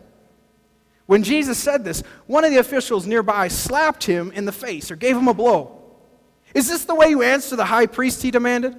When 1.05 1.21
Jesus 1.21 1.59
said 1.59 1.83
this, 1.83 2.01
one 2.25 2.43
of 2.43 2.51
the 2.51 2.57
officials 2.57 3.05
nearby 3.05 3.47
slapped 3.47 4.05
him 4.05 4.31
in 4.31 4.45
the 4.45 4.51
face 4.51 4.89
or 4.89 4.95
gave 4.95 5.15
him 5.15 5.27
a 5.27 5.33
blow. 5.33 5.79
Is 6.55 6.67
this 6.67 6.85
the 6.85 6.95
way 6.95 7.09
you 7.09 7.21
answer 7.21 7.55
the 7.55 7.65
high 7.65 7.85
priest? 7.85 8.23
He 8.23 8.31
demanded. 8.31 8.75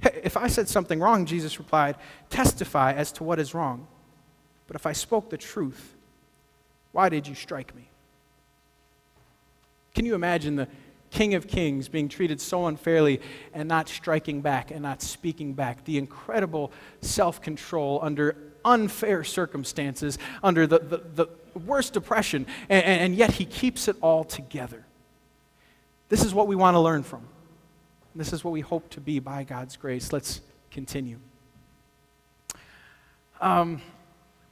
If 0.00 0.36
I 0.36 0.46
said 0.46 0.68
something 0.68 1.00
wrong, 1.00 1.26
Jesus 1.26 1.58
replied, 1.58 1.96
testify 2.30 2.92
as 2.92 3.12
to 3.12 3.24
what 3.24 3.38
is 3.38 3.52
wrong. 3.52 3.88
But 4.66 4.76
if 4.76 4.86
I 4.86 4.92
spoke 4.92 5.28
the 5.28 5.36
truth, 5.36 5.96
why 6.92 7.08
did 7.08 7.26
you 7.26 7.34
strike 7.34 7.74
me? 7.74 7.87
Can 9.98 10.06
you 10.06 10.14
imagine 10.14 10.54
the 10.54 10.68
King 11.10 11.34
of 11.34 11.48
Kings 11.48 11.88
being 11.88 12.08
treated 12.08 12.40
so 12.40 12.68
unfairly 12.68 13.20
and 13.52 13.68
not 13.68 13.88
striking 13.88 14.40
back 14.42 14.70
and 14.70 14.80
not 14.80 15.02
speaking 15.02 15.54
back? 15.54 15.84
The 15.86 15.98
incredible 15.98 16.70
self 17.00 17.42
control 17.42 17.98
under 18.00 18.36
unfair 18.64 19.24
circumstances, 19.24 20.16
under 20.40 20.68
the, 20.68 20.78
the, 20.78 20.98
the 21.16 21.26
worst 21.66 21.96
oppression, 21.96 22.46
and, 22.68 22.84
and 22.84 23.14
yet 23.16 23.32
he 23.32 23.44
keeps 23.44 23.88
it 23.88 23.96
all 24.00 24.22
together. 24.22 24.86
This 26.10 26.24
is 26.24 26.32
what 26.32 26.46
we 26.46 26.54
want 26.54 26.76
to 26.76 26.80
learn 26.80 27.02
from. 27.02 27.26
This 28.14 28.32
is 28.32 28.44
what 28.44 28.52
we 28.52 28.60
hope 28.60 28.88
to 28.90 29.00
be 29.00 29.18
by 29.18 29.42
God's 29.42 29.76
grace. 29.76 30.12
Let's 30.12 30.42
continue. 30.70 31.18
Um, 33.40 33.82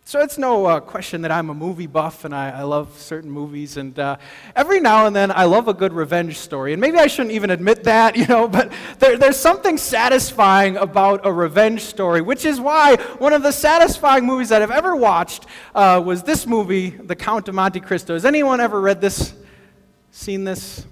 so 0.08 0.20
it's 0.20 0.38
no 0.38 0.66
uh, 0.66 0.78
question 0.78 1.22
that 1.22 1.32
I'm 1.32 1.50
a 1.50 1.54
movie 1.54 1.88
buff 1.88 2.25
and 2.25 2.32
I, 2.32 2.60
I 2.60 2.62
love 2.62 2.96
certain 2.96 3.28
movies. 3.28 3.76
And 3.76 3.98
uh, 3.98 4.18
every 4.54 4.78
now 4.78 5.06
and 5.06 5.16
then 5.16 5.32
I 5.32 5.46
love 5.46 5.66
a 5.66 5.75
good 5.75 5.92
revenge 5.92 6.38
story. 6.38 6.72
And 6.72 6.80
maybe 6.80 6.96
I 6.96 7.08
shouldn't 7.08 7.32
even 7.32 7.50
admit 7.50 7.82
that, 7.82 8.14
you 8.16 8.25
know, 8.28 8.46
but 8.46 8.72
there, 9.00 9.18
there's 9.18 9.36
something 9.36 9.76
satisfying 9.76 10.76
about 10.76 11.26
a 11.26 11.32
revenge 11.32 11.80
story, 11.80 12.20
which 12.20 12.44
is 12.44 12.60
why 12.60 12.94
one 13.18 13.32
of 13.32 13.42
the 13.42 13.50
satisfying 13.50 14.25
movies 14.25 14.50
that 14.50 14.62
I've 14.62 14.70
ever 14.70 14.94
watched 14.94 15.44
uh, 15.75 16.00
was 16.04 16.22
this 16.22 16.46
movie, 16.46 16.90
The 16.90 17.16
Count 17.16 17.48
of 17.48 17.56
Monte 17.56 17.80
Cristo. 17.80 18.14
Has 18.14 18.25
anyone 18.25 18.60
ever 18.60 18.80
read 18.80 19.00
this? 19.00 19.34
Seen 20.12 20.44
this? 20.44 20.86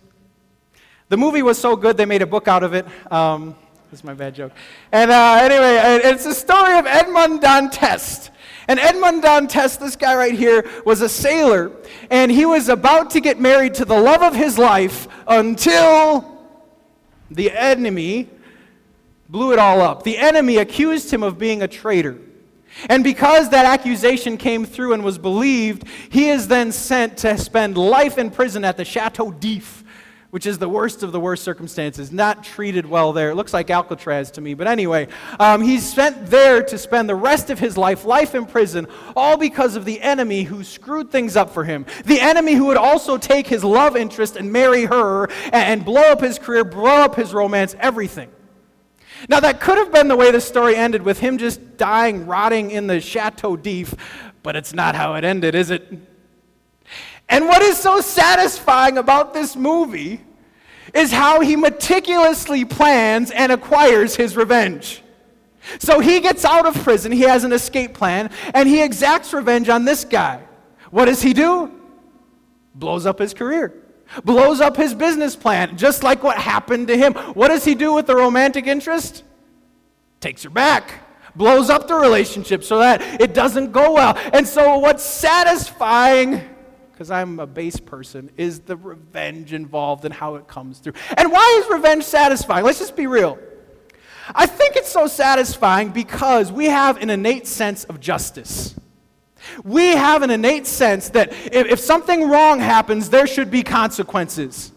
The 1.09 1.16
movie 1.16 1.42
was 1.42 1.56
so 1.56 1.76
good 1.76 1.97
they 1.97 2.04
made 2.04 2.23
a 2.23 2.26
book 2.26 2.49
out 2.49 2.64
of 2.64 2.75
it. 2.75 2.85
Um, 3.12 3.54
this 3.92 4.00
is 4.00 4.04
my 4.04 4.14
bad 4.14 4.35
joke. 4.35 4.50
And 4.90 5.12
uh, 5.12 5.38
anyway, 5.40 6.00
it's 6.02 6.25
the 6.25 6.35
story 6.35 6.76
of 6.76 6.87
Edmond 6.87 7.42
Dantes. 7.42 8.30
And 8.66 8.80
Edmond 8.80 9.23
Dantes, 9.23 9.78
this 9.78 9.97
guy 9.97 10.14
right 10.14 10.35
here, 10.35 10.68
was 10.87 11.02
a 11.02 11.09
sailor, 11.09 11.71
and 12.11 12.30
he 12.30 12.47
was 12.47 12.68
about 12.68 13.11
to 13.11 13.21
get 13.21 13.38
married 13.38 13.75
to 13.75 13.85
the 13.85 13.99
love 13.99 14.23
of 14.23 14.35
his 14.35 14.59
life 14.59 15.06
until 15.26 16.38
the 17.30 17.50
enemy 17.50 18.28
blew 19.28 19.52
it 19.52 19.59
all 19.59 19.80
up. 19.80 20.02
The 20.02 20.16
enemy 20.16 20.59
accused 20.59 21.12
him 21.12 21.23
of 21.23 21.38
being 21.38 21.62
a 21.62 21.68
traitor. 21.68 22.18
And 22.88 23.04
because 23.04 23.50
that 23.50 23.66
accusation 23.66 24.37
came 24.37 24.64
through 24.64 24.94
and 24.94 25.04
was 25.04 25.18
believed, 25.18 25.85
he 26.11 26.28
is 26.28 26.49
then 26.49 26.73
sent 26.73 27.18
to 27.18 27.38
spend 27.38 27.78
life 27.78 28.18
in 28.18 28.30
prison 28.30 28.64
at 28.64 28.76
the 28.76 28.85
Chateau 28.85 29.30
d'If 29.30 29.84
which 30.35 30.47
is 30.47 30.59
the 30.59 30.69
worst 30.69 31.05
of 31.05 31.12
the 31.12 31.21
worst 31.21 31.45
circumstances, 31.45 32.11
not 32.11 32.43
treated 32.43 32.85
well 32.85 33.12
there. 33.12 33.31
It 33.31 33.37
looks 33.37 33.53
like 33.53 33.71
Alcatraz 33.71 34.33
to 34.33 34.41
me. 34.41 34.55
But 34.55 34.67
anyway, 34.67 35.07
um, 35.38 35.62
he's 35.62 35.88
spent 35.88 36.26
there 36.26 36.61
to 36.61 36.76
spend 36.76 37.09
the 37.09 37.14
rest 37.14 37.50
of 37.50 37.61
his 37.61 37.79
life, 37.79 38.05
life 38.05 38.35
in 38.35 38.45
prison, 38.45 38.88
all 39.14 39.37
because 39.37 39.76
of 39.76 39.85
the 39.85 40.03
enemy 40.03 40.43
who 40.43 40.64
screwed 40.64 41.12
things 41.12 41.37
up 41.37 41.50
for 41.50 41.62
him. 41.62 41.87
The 42.07 42.21
enemy 42.21 42.55
who 42.55 42.64
would 42.64 42.76
also 42.76 43.17
take 43.17 43.47
his 43.47 43.62
love 43.62 43.97
interest 43.97 44.35
and 44.35 44.50
marry 44.50 44.87
her 44.87 45.26
and, 45.26 45.55
and 45.55 45.85
blow 45.85 46.11
up 46.11 46.21
his 46.21 46.41
career, 46.41 46.64
blow 46.64 47.03
up 47.03 47.14
his 47.14 47.33
romance, 47.33 47.76
everything. 47.79 48.29
Now, 49.29 49.38
that 49.38 49.61
could 49.61 49.79
have 49.79 49.93
been 49.93 50.09
the 50.09 50.17
way 50.17 50.33
the 50.33 50.41
story 50.41 50.75
ended 50.75 51.03
with 51.03 51.21
him 51.21 51.38
just 51.38 51.76
dying, 51.76 52.26
rotting 52.26 52.73
in 52.73 52.88
the 52.88 53.00
Chateau 53.00 53.55
d'If, 53.57 53.95
but 54.43 54.57
it's 54.57 54.75
not 54.75 54.97
how 54.97 55.14
it 55.14 55.23
ended, 55.23 55.55
is 55.55 55.71
it? 55.71 56.13
And 57.28 57.47
what 57.47 57.62
is 57.62 57.78
so 57.78 58.00
satisfying 58.00 58.99
about 58.99 59.33
this 59.35 59.57
movie 59.57 60.21
is 60.93 61.11
how 61.11 61.40
he 61.40 61.57
meticulously 61.57 62.64
plans 62.64 63.31
and 63.31 63.50
acquires 63.50 64.14
his 64.14 64.37
revenge. 64.37 65.02
So 65.78 65.99
he 65.99 66.21
gets 66.21 66.45
out 66.45 66.66
of 66.66 66.75
prison, 66.83 67.11
he 67.11 67.23
has 67.23 67.43
an 67.43 67.52
escape 67.52 67.95
plan, 67.95 68.31
and 68.52 68.69
he 68.69 68.83
exacts 68.83 69.33
revenge 69.33 69.69
on 69.69 69.85
this 69.85 70.04
guy. 70.04 70.43
What 70.90 71.07
does 71.07 71.23
he 71.23 71.33
do? 71.33 71.73
Blows 72.75 73.07
up 73.07 73.19
his 73.19 73.33
career, 73.33 73.75
blows 74.25 74.61
up 74.61 74.76
his 74.76 74.95
business 74.95 75.35
plan, 75.35 75.76
just 75.76 76.02
like 76.02 76.23
what 76.23 76.37
happened 76.37 76.88
to 76.88 76.97
him. 76.97 77.14
What 77.14 77.49
does 77.49 77.64
he 77.64 77.75
do 77.75 77.95
with 77.95 78.07
the 78.07 78.14
romantic 78.14 78.66
interest? 78.66 79.25
Takes 80.21 80.43
her 80.43 80.50
back 80.50 81.00
blows 81.37 81.69
up 81.69 81.88
the 81.88 81.95
relationship 81.97 82.62
so 82.62 82.78
that 82.78 83.02
it 83.21 83.35
doesn't 83.35 83.73
go 83.73 83.95
well. 83.95 84.16
And 84.33 84.47
so, 84.47 84.78
what's 84.78 85.02
satisfying 85.02 86.40
because 86.95 87.11
I'm 87.11 87.41
a 87.41 87.47
base 87.47 87.81
person, 87.81 88.31
is 88.37 88.61
the 88.61 88.77
revenge 88.77 89.53
involved 89.53 90.05
and 90.05 90.15
how 90.15 90.37
it 90.37 90.47
comes 90.47 90.79
through. 90.79 90.93
And 91.17 91.33
why 91.33 91.61
is 91.61 91.69
revenge 91.69 92.05
satisfying? 92.05 92.65
Let's 92.65 92.79
just 92.79 92.95
be 92.95 93.09
real. 93.09 93.37
I 94.33 94.47
think 94.47 94.77
it's 94.77 94.93
so 94.93 95.09
satisfying 95.09 95.91
because 95.91 96.53
we 96.53 96.67
have 96.67 97.03
an 97.03 97.11
innate 97.11 97.49
sense 97.49 97.83
of 97.85 97.99
justice. 97.99 98.77
We 99.65 99.89
have 99.89 100.23
an 100.23 100.31
innate 100.31 100.69
sense 100.69 101.09
that 101.11 101.33
if, 101.33 101.67
if 101.67 101.81
something 101.81 102.31
wrong 102.31 102.61
happens, 102.61 103.11
there 103.11 103.27
should 103.27 103.51
be 103.51 103.65
consequences. 103.65 104.71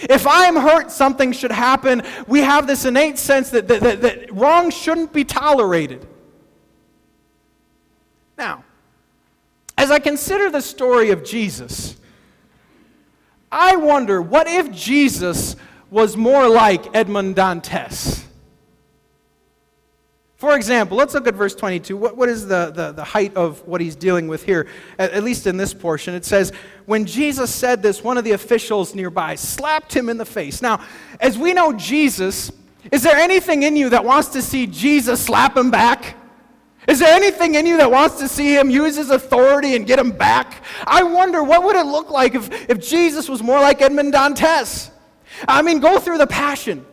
If 0.00 0.26
I'm 0.26 0.56
hurt, 0.56 0.90
something 0.90 1.32
should 1.32 1.52
happen. 1.52 2.02
We 2.26 2.40
have 2.40 2.66
this 2.66 2.86
innate 2.86 3.18
sense 3.18 3.50
that, 3.50 3.68
that, 3.68 3.82
that, 3.82 4.00
that 4.00 4.34
wrong 4.34 4.70
shouldn't 4.70 5.12
be 5.12 5.24
tolerated. 5.24 6.06
Now, 8.38 8.64
as 9.78 9.92
I 9.92 10.00
consider 10.00 10.50
the 10.50 10.60
story 10.60 11.12
of 11.12 11.22
Jesus, 11.22 11.96
I 13.50 13.76
wonder 13.76 14.20
what 14.20 14.48
if 14.48 14.72
Jesus 14.72 15.54
was 15.88 16.16
more 16.16 16.48
like 16.48 16.94
Edmond 16.96 17.36
Dantes? 17.36 18.24
For 20.36 20.56
example, 20.56 20.96
let's 20.96 21.14
look 21.14 21.28
at 21.28 21.34
verse 21.34 21.54
22. 21.54 21.96
What, 21.96 22.16
what 22.16 22.28
is 22.28 22.46
the, 22.46 22.72
the, 22.74 22.92
the 22.92 23.04
height 23.04 23.36
of 23.36 23.66
what 23.66 23.80
he's 23.80 23.94
dealing 23.94 24.26
with 24.26 24.44
here? 24.44 24.66
At, 24.98 25.12
at 25.12 25.22
least 25.22 25.46
in 25.46 25.56
this 25.56 25.72
portion, 25.72 26.12
it 26.14 26.24
says, 26.24 26.52
When 26.86 27.06
Jesus 27.06 27.54
said 27.54 27.80
this, 27.80 28.02
one 28.02 28.18
of 28.18 28.24
the 28.24 28.32
officials 28.32 28.96
nearby 28.96 29.36
slapped 29.36 29.94
him 29.94 30.08
in 30.08 30.16
the 30.16 30.24
face. 30.24 30.60
Now, 30.60 30.84
as 31.20 31.38
we 31.38 31.54
know 31.54 31.72
Jesus, 31.72 32.50
is 32.90 33.04
there 33.04 33.16
anything 33.16 33.62
in 33.62 33.76
you 33.76 33.90
that 33.90 34.04
wants 34.04 34.28
to 34.30 34.42
see 34.42 34.66
Jesus 34.66 35.24
slap 35.24 35.56
him 35.56 35.70
back? 35.70 36.17
Is 36.88 37.00
there 37.00 37.14
anything 37.14 37.54
in 37.54 37.66
you 37.66 37.76
that 37.76 37.90
wants 37.90 38.18
to 38.18 38.28
see 38.28 38.56
him 38.56 38.70
use 38.70 38.96
his 38.96 39.10
authority 39.10 39.76
and 39.76 39.86
get 39.86 39.98
him 39.98 40.10
back? 40.10 40.64
I 40.86 41.02
wonder 41.02 41.44
what 41.44 41.62
would 41.62 41.76
it 41.76 41.84
look 41.84 42.10
like 42.10 42.34
if, 42.34 42.50
if 42.70 42.80
Jesus 42.80 43.28
was 43.28 43.42
more 43.42 43.60
like 43.60 43.82
Edmond 43.82 44.14
Dantes? 44.14 44.90
I 45.46 45.60
mean, 45.60 45.80
go 45.80 45.98
through 45.98 46.16
the 46.16 46.26
passion. 46.26 46.86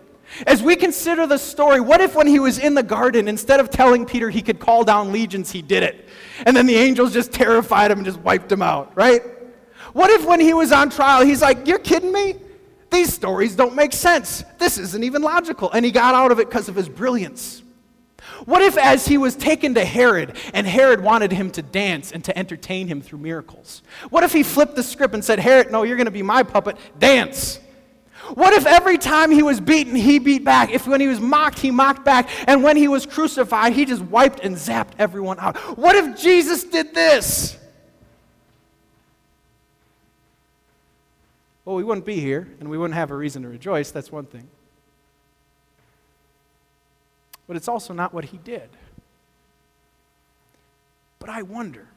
As 0.45 0.61
we 0.61 0.75
consider 0.75 1.25
the 1.25 1.37
story, 1.37 1.79
what 1.79 2.01
if 2.01 2.13
when 2.13 2.27
he 2.27 2.39
was 2.39 2.59
in 2.59 2.73
the 2.73 2.83
garden, 2.83 3.29
instead 3.29 3.61
of 3.61 3.69
telling 3.69 4.05
Peter 4.05 4.29
he 4.29 4.41
could 4.41 4.59
call 4.59 4.83
down 4.83 5.13
legions, 5.13 5.49
he 5.49 5.61
did 5.61 5.81
it? 5.81 6.09
And 6.45 6.57
then 6.57 6.65
the 6.65 6.75
angels 6.75 7.13
just 7.13 7.31
terrified 7.31 7.89
him 7.89 7.99
and 7.99 8.05
just 8.05 8.19
wiped 8.19 8.51
him 8.51 8.61
out, 8.61 8.91
right? 8.97 9.23
What 9.93 10.09
if 10.09 10.25
when 10.25 10.41
he 10.41 10.53
was 10.53 10.73
on 10.73 10.89
trial, 10.89 11.25
he's 11.25 11.41
like, 11.41 11.65
You're 11.67 11.79
kidding 11.79 12.11
me? 12.11 12.35
These 12.91 13.13
stories 13.13 13.55
don't 13.55 13.75
make 13.75 13.93
sense. 13.93 14.43
This 14.57 14.77
isn't 14.77 15.03
even 15.03 15.21
logical. 15.21 15.71
And 15.71 15.85
he 15.85 15.91
got 15.91 16.15
out 16.15 16.33
of 16.33 16.39
it 16.39 16.49
because 16.49 16.67
of 16.67 16.75
his 16.75 16.89
brilliance. 16.89 17.63
What 18.45 18.61
if, 18.61 18.77
as 18.77 19.07
he 19.07 19.17
was 19.17 19.35
taken 19.35 19.73
to 19.73 19.83
Herod, 19.83 20.37
and 20.53 20.67
Herod 20.67 21.01
wanted 21.01 21.31
him 21.31 21.49
to 21.51 21.63
dance 21.63 22.11
and 22.11 22.23
to 22.25 22.37
entertain 22.37 22.87
him 22.87 23.01
through 23.01 23.19
miracles? 23.19 23.81
What 24.11 24.23
if 24.23 24.33
he 24.33 24.43
flipped 24.43 24.75
the 24.75 24.83
script 24.83 25.15
and 25.15 25.25
said, 25.25 25.39
Herod, 25.39 25.71
no, 25.71 25.83
you're 25.83 25.97
going 25.97 26.05
to 26.05 26.11
be 26.11 26.21
my 26.21 26.43
puppet, 26.43 26.77
dance? 26.99 27.59
What 28.33 28.53
if 28.53 28.65
every 28.65 28.97
time 28.97 29.31
he 29.31 29.43
was 29.43 29.59
beaten, 29.59 29.95
he 29.95 30.19
beat 30.19 30.43
back? 30.43 30.71
If 30.71 30.87
when 30.87 31.01
he 31.01 31.07
was 31.07 31.19
mocked, 31.19 31.59
he 31.59 31.71
mocked 31.71 32.05
back? 32.05 32.29
And 32.47 32.63
when 32.63 32.77
he 32.77 32.87
was 32.87 33.05
crucified, 33.05 33.73
he 33.73 33.85
just 33.85 34.01
wiped 34.03 34.39
and 34.39 34.55
zapped 34.55 34.93
everyone 34.97 35.39
out? 35.39 35.57
What 35.77 35.95
if 35.95 36.19
Jesus 36.19 36.63
did 36.63 36.93
this? 36.93 37.57
Well, 41.65 41.75
we 41.75 41.83
wouldn't 41.83 42.05
be 42.05 42.19
here, 42.19 42.47
and 42.59 42.69
we 42.69 42.77
wouldn't 42.77 42.95
have 42.95 43.09
a 43.09 43.15
reason 43.15 43.41
to 43.41 43.49
rejoice. 43.49 43.89
That's 43.89 44.11
one 44.11 44.25
thing. 44.25 44.47
But 47.47 47.57
it's 47.57 47.67
also 47.67 47.93
not 47.93 48.13
what 48.13 48.25
he 48.25 48.37
did. 48.37 48.69
But 51.19 51.29
I 51.29 51.41
wonder 51.41 51.87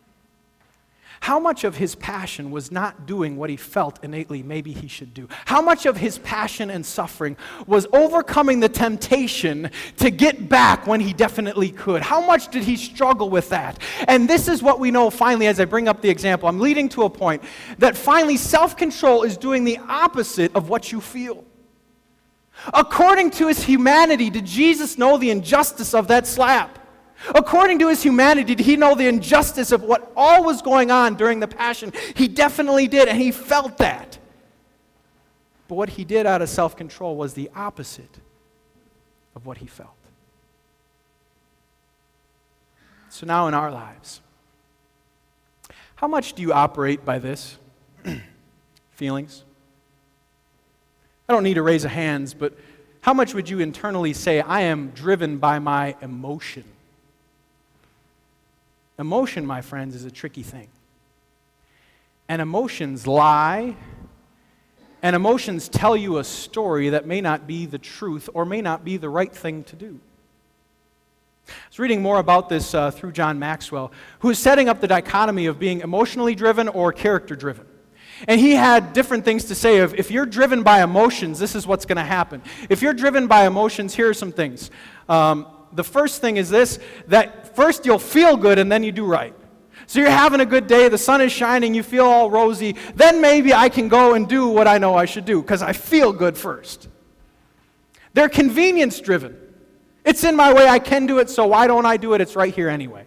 how 1.21 1.39
much 1.39 1.65
of 1.65 1.77
his 1.77 1.95
passion 1.95 2.51
was 2.51 2.71
not 2.71 3.07
doing 3.07 3.37
what 3.37 3.51
he 3.51 3.57
felt 3.57 4.03
innately 4.05 4.43
maybe 4.43 4.73
he 4.73 4.89
should 4.89 5.13
do? 5.15 5.29
How 5.45 5.61
much 5.61 5.87
of 5.87 5.97
his 5.97 6.19
passion 6.19 6.71
and 6.71 6.85
suffering 6.85 7.37
was 7.67 7.87
overcoming 7.93 8.61
the 8.61 8.69
temptation 8.69 9.71
to 9.97 10.11
get 10.11 10.49
back 10.49 10.87
when 10.87 11.01
he 11.01 11.13
definitely 11.13 11.71
could? 11.71 12.03
How 12.03 12.25
much 12.25 12.49
did 12.49 12.63
he 12.63 12.77
struggle 12.77 13.31
with 13.31 13.49
that? 13.51 13.79
And 14.07 14.29
this 14.29 14.49
is 14.49 14.63
what 14.63 14.79
we 14.81 14.91
know 14.91 15.11
finally 15.11 15.49
as 15.49 15.59
I 15.61 15.65
bring 15.65 15.89
up 15.89 16.01
the 16.01 16.09
example. 16.09 16.49
I'm 16.49 16.61
leading 16.61 16.89
to 16.91 17.03
a 17.03 17.11
point 17.11 17.43
that 17.79 17.97
finally 17.97 18.37
self 18.37 18.77
control 18.77 19.23
is 19.23 19.37
doing 19.37 19.65
the 19.65 19.79
opposite 19.89 20.55
of 20.55 20.69
what 20.69 20.93
you 20.93 21.01
feel. 21.01 21.45
According 22.75 23.31
to 23.33 23.49
his 23.49 23.63
humanity, 23.63 24.31
did 24.31 24.45
Jesus 24.45 24.99
know 24.99 25.17
the 25.17 25.31
injustice 25.31 25.95
of 25.95 26.09
that 26.09 26.27
slap? 26.27 26.79
According 27.35 27.81
to 27.81 27.89
his 27.89 28.03
humanity, 28.03 28.55
did 28.55 28.65
he 28.65 28.77
know 28.77 28.95
the 28.95 29.09
injustice 29.09 29.73
of 29.73 29.83
what 29.83 30.13
all 30.17 30.45
was 30.45 30.63
going 30.63 30.91
on 30.91 31.17
during 31.17 31.41
the 31.41 31.49
Passion? 31.49 31.93
He 32.15 32.29
definitely 32.29 32.87
did, 32.87 33.09
and 33.09 33.21
he 33.21 33.33
felt 33.33 33.79
that. 33.79 34.19
But 35.67 35.75
what 35.75 35.91
he 35.91 36.05
did 36.05 36.27
out 36.27 36.43
of 36.43 36.49
self 36.49 36.77
control 36.77 37.17
was 37.17 37.35
the 37.35 37.51
opposite 37.55 38.19
of 39.35 39.47
what 39.47 39.59
he 39.59 39.67
felt. 39.67 39.91
So 43.11 43.27
now 43.27 43.49
in 43.49 43.55
our 43.55 43.71
lives, 43.71 44.21
how 45.97 46.07
much 46.07 46.35
do 46.35 46.43
you 46.43 46.53
operate 46.53 47.05
by 47.05 47.19
this? 47.19 47.59
Feelings? 48.93 49.45
I 51.29 51.35
don't 51.35 51.43
need 51.43 51.55
to 51.55 51.63
raise 51.63 51.85
a 51.85 51.91
hands, 51.91 52.33
but 52.33 52.55
how 53.03 53.13
much 53.13 53.35
would 53.35 53.51
you 53.51 53.59
internally 53.59 54.15
say, 54.15 54.41
I 54.41 54.63
am 54.63 54.89
driven 54.93 55.37
by 55.37 55.59
my 55.59 55.95
emotion? 56.01 56.65
Emotion, 58.99 59.45
my 59.45 59.61
friends, 59.61 59.95
is 59.95 60.07
a 60.07 60.11
tricky 60.11 60.43
thing. 60.43 60.69
And 62.31 62.41
emotions 62.41 63.07
lie, 63.07 63.77
and 65.03 65.15
emotions 65.15 65.69
tell 65.69 65.97
you 65.97 66.17
a 66.17 66.25
story 66.25 66.89
that 66.89 67.07
may 67.07 67.21
not 67.21 67.47
be 67.47 67.67
the 67.67 67.79
truth 67.79 68.31
or 68.33 68.47
may 68.47 68.63
not 68.63 68.83
be 68.83 68.97
the 68.97 69.11
right 69.11 69.33
thing 69.33 69.65
to 69.65 69.77
do. 69.77 70.01
I 71.47 71.53
was 71.69 71.79
reading 71.79 72.01
more 72.01 72.19
about 72.19 72.49
this 72.49 72.75
uh, 72.75 72.91
through 72.91 73.13
John 73.13 73.39
Maxwell, 73.39 73.93
who 74.21 74.31
is 74.31 74.39
setting 74.39 74.71
up 74.71 74.81
the 74.81 74.89
dichotomy 74.89 75.45
of 75.45 75.59
being 75.59 75.81
emotionally 75.81 76.35
driven 76.35 76.69
or 76.69 76.91
character 76.91 77.37
driven. 77.37 77.67
And 78.27 78.41
he 78.41 78.53
had 78.53 78.93
different 78.93 79.25
things 79.25 79.45
to 79.45 79.55
say 79.55 79.79
of 79.79 79.95
if 79.95 80.11
you're 80.11 80.27
driven 80.27 80.63
by 80.63 80.83
emotions, 80.83 81.39
this 81.39 81.55
is 81.55 81.67
what's 81.67 81.85
going 81.85 81.97
to 81.97 82.05
happen. 82.05 82.43
If 82.69 82.83
you're 82.83 82.95
driven 82.95 83.27
by 83.27 83.47
emotions, 83.47 83.95
here 83.95 84.09
are 84.09 84.15
some 84.15 84.33
things. 84.33 84.71
Um, 85.09 85.47
the 85.73 85.85
first 85.85 86.21
thing 86.21 86.37
is 86.37 86.49
this 86.51 86.79
that 87.09 87.55
first 87.55 87.87
you'll 87.87 87.99
feel 87.99 88.37
good 88.37 88.59
and 88.59 88.71
then 88.73 88.83
you 88.83 88.93
do 88.93 89.05
right. 89.05 89.35
So 89.87 90.01
you're 90.01 90.11
having 90.11 90.41
a 90.41 90.47
good 90.47 90.67
day, 90.67 90.89
the 90.89 90.99
sun 90.99 91.21
is 91.21 91.33
shining, 91.33 91.75
you 91.75 91.83
feel 91.83 92.05
all 92.05 92.31
rosy. 92.31 92.77
Then 92.95 93.21
maybe 93.21 93.55
I 93.55 93.69
can 93.69 93.89
go 93.89 94.15
and 94.15 94.29
do 94.29 94.49
what 94.49 94.67
I 94.67 94.79
know 94.79 94.95
I 94.95 95.07
should 95.07 95.25
do 95.25 95.41
because 95.41 95.63
I 95.63 95.73
feel 95.73 96.13
good 96.13 96.37
first. 96.37 96.89
They're 98.13 98.29
convenience 98.29 99.01
driven. 99.01 99.37
It's 100.05 100.25
in 100.25 100.37
my 100.37 100.53
way, 100.53 100.69
I 100.69 100.79
can 100.79 101.07
do 101.07 101.19
it, 101.19 101.31
so 101.31 101.47
why 101.47 101.67
don't 101.67 101.87
I 101.87 101.97
do 101.97 102.15
it? 102.15 102.21
It's 102.21 102.37
right 102.37 102.55
here 102.55 102.69
anyway. 102.69 103.05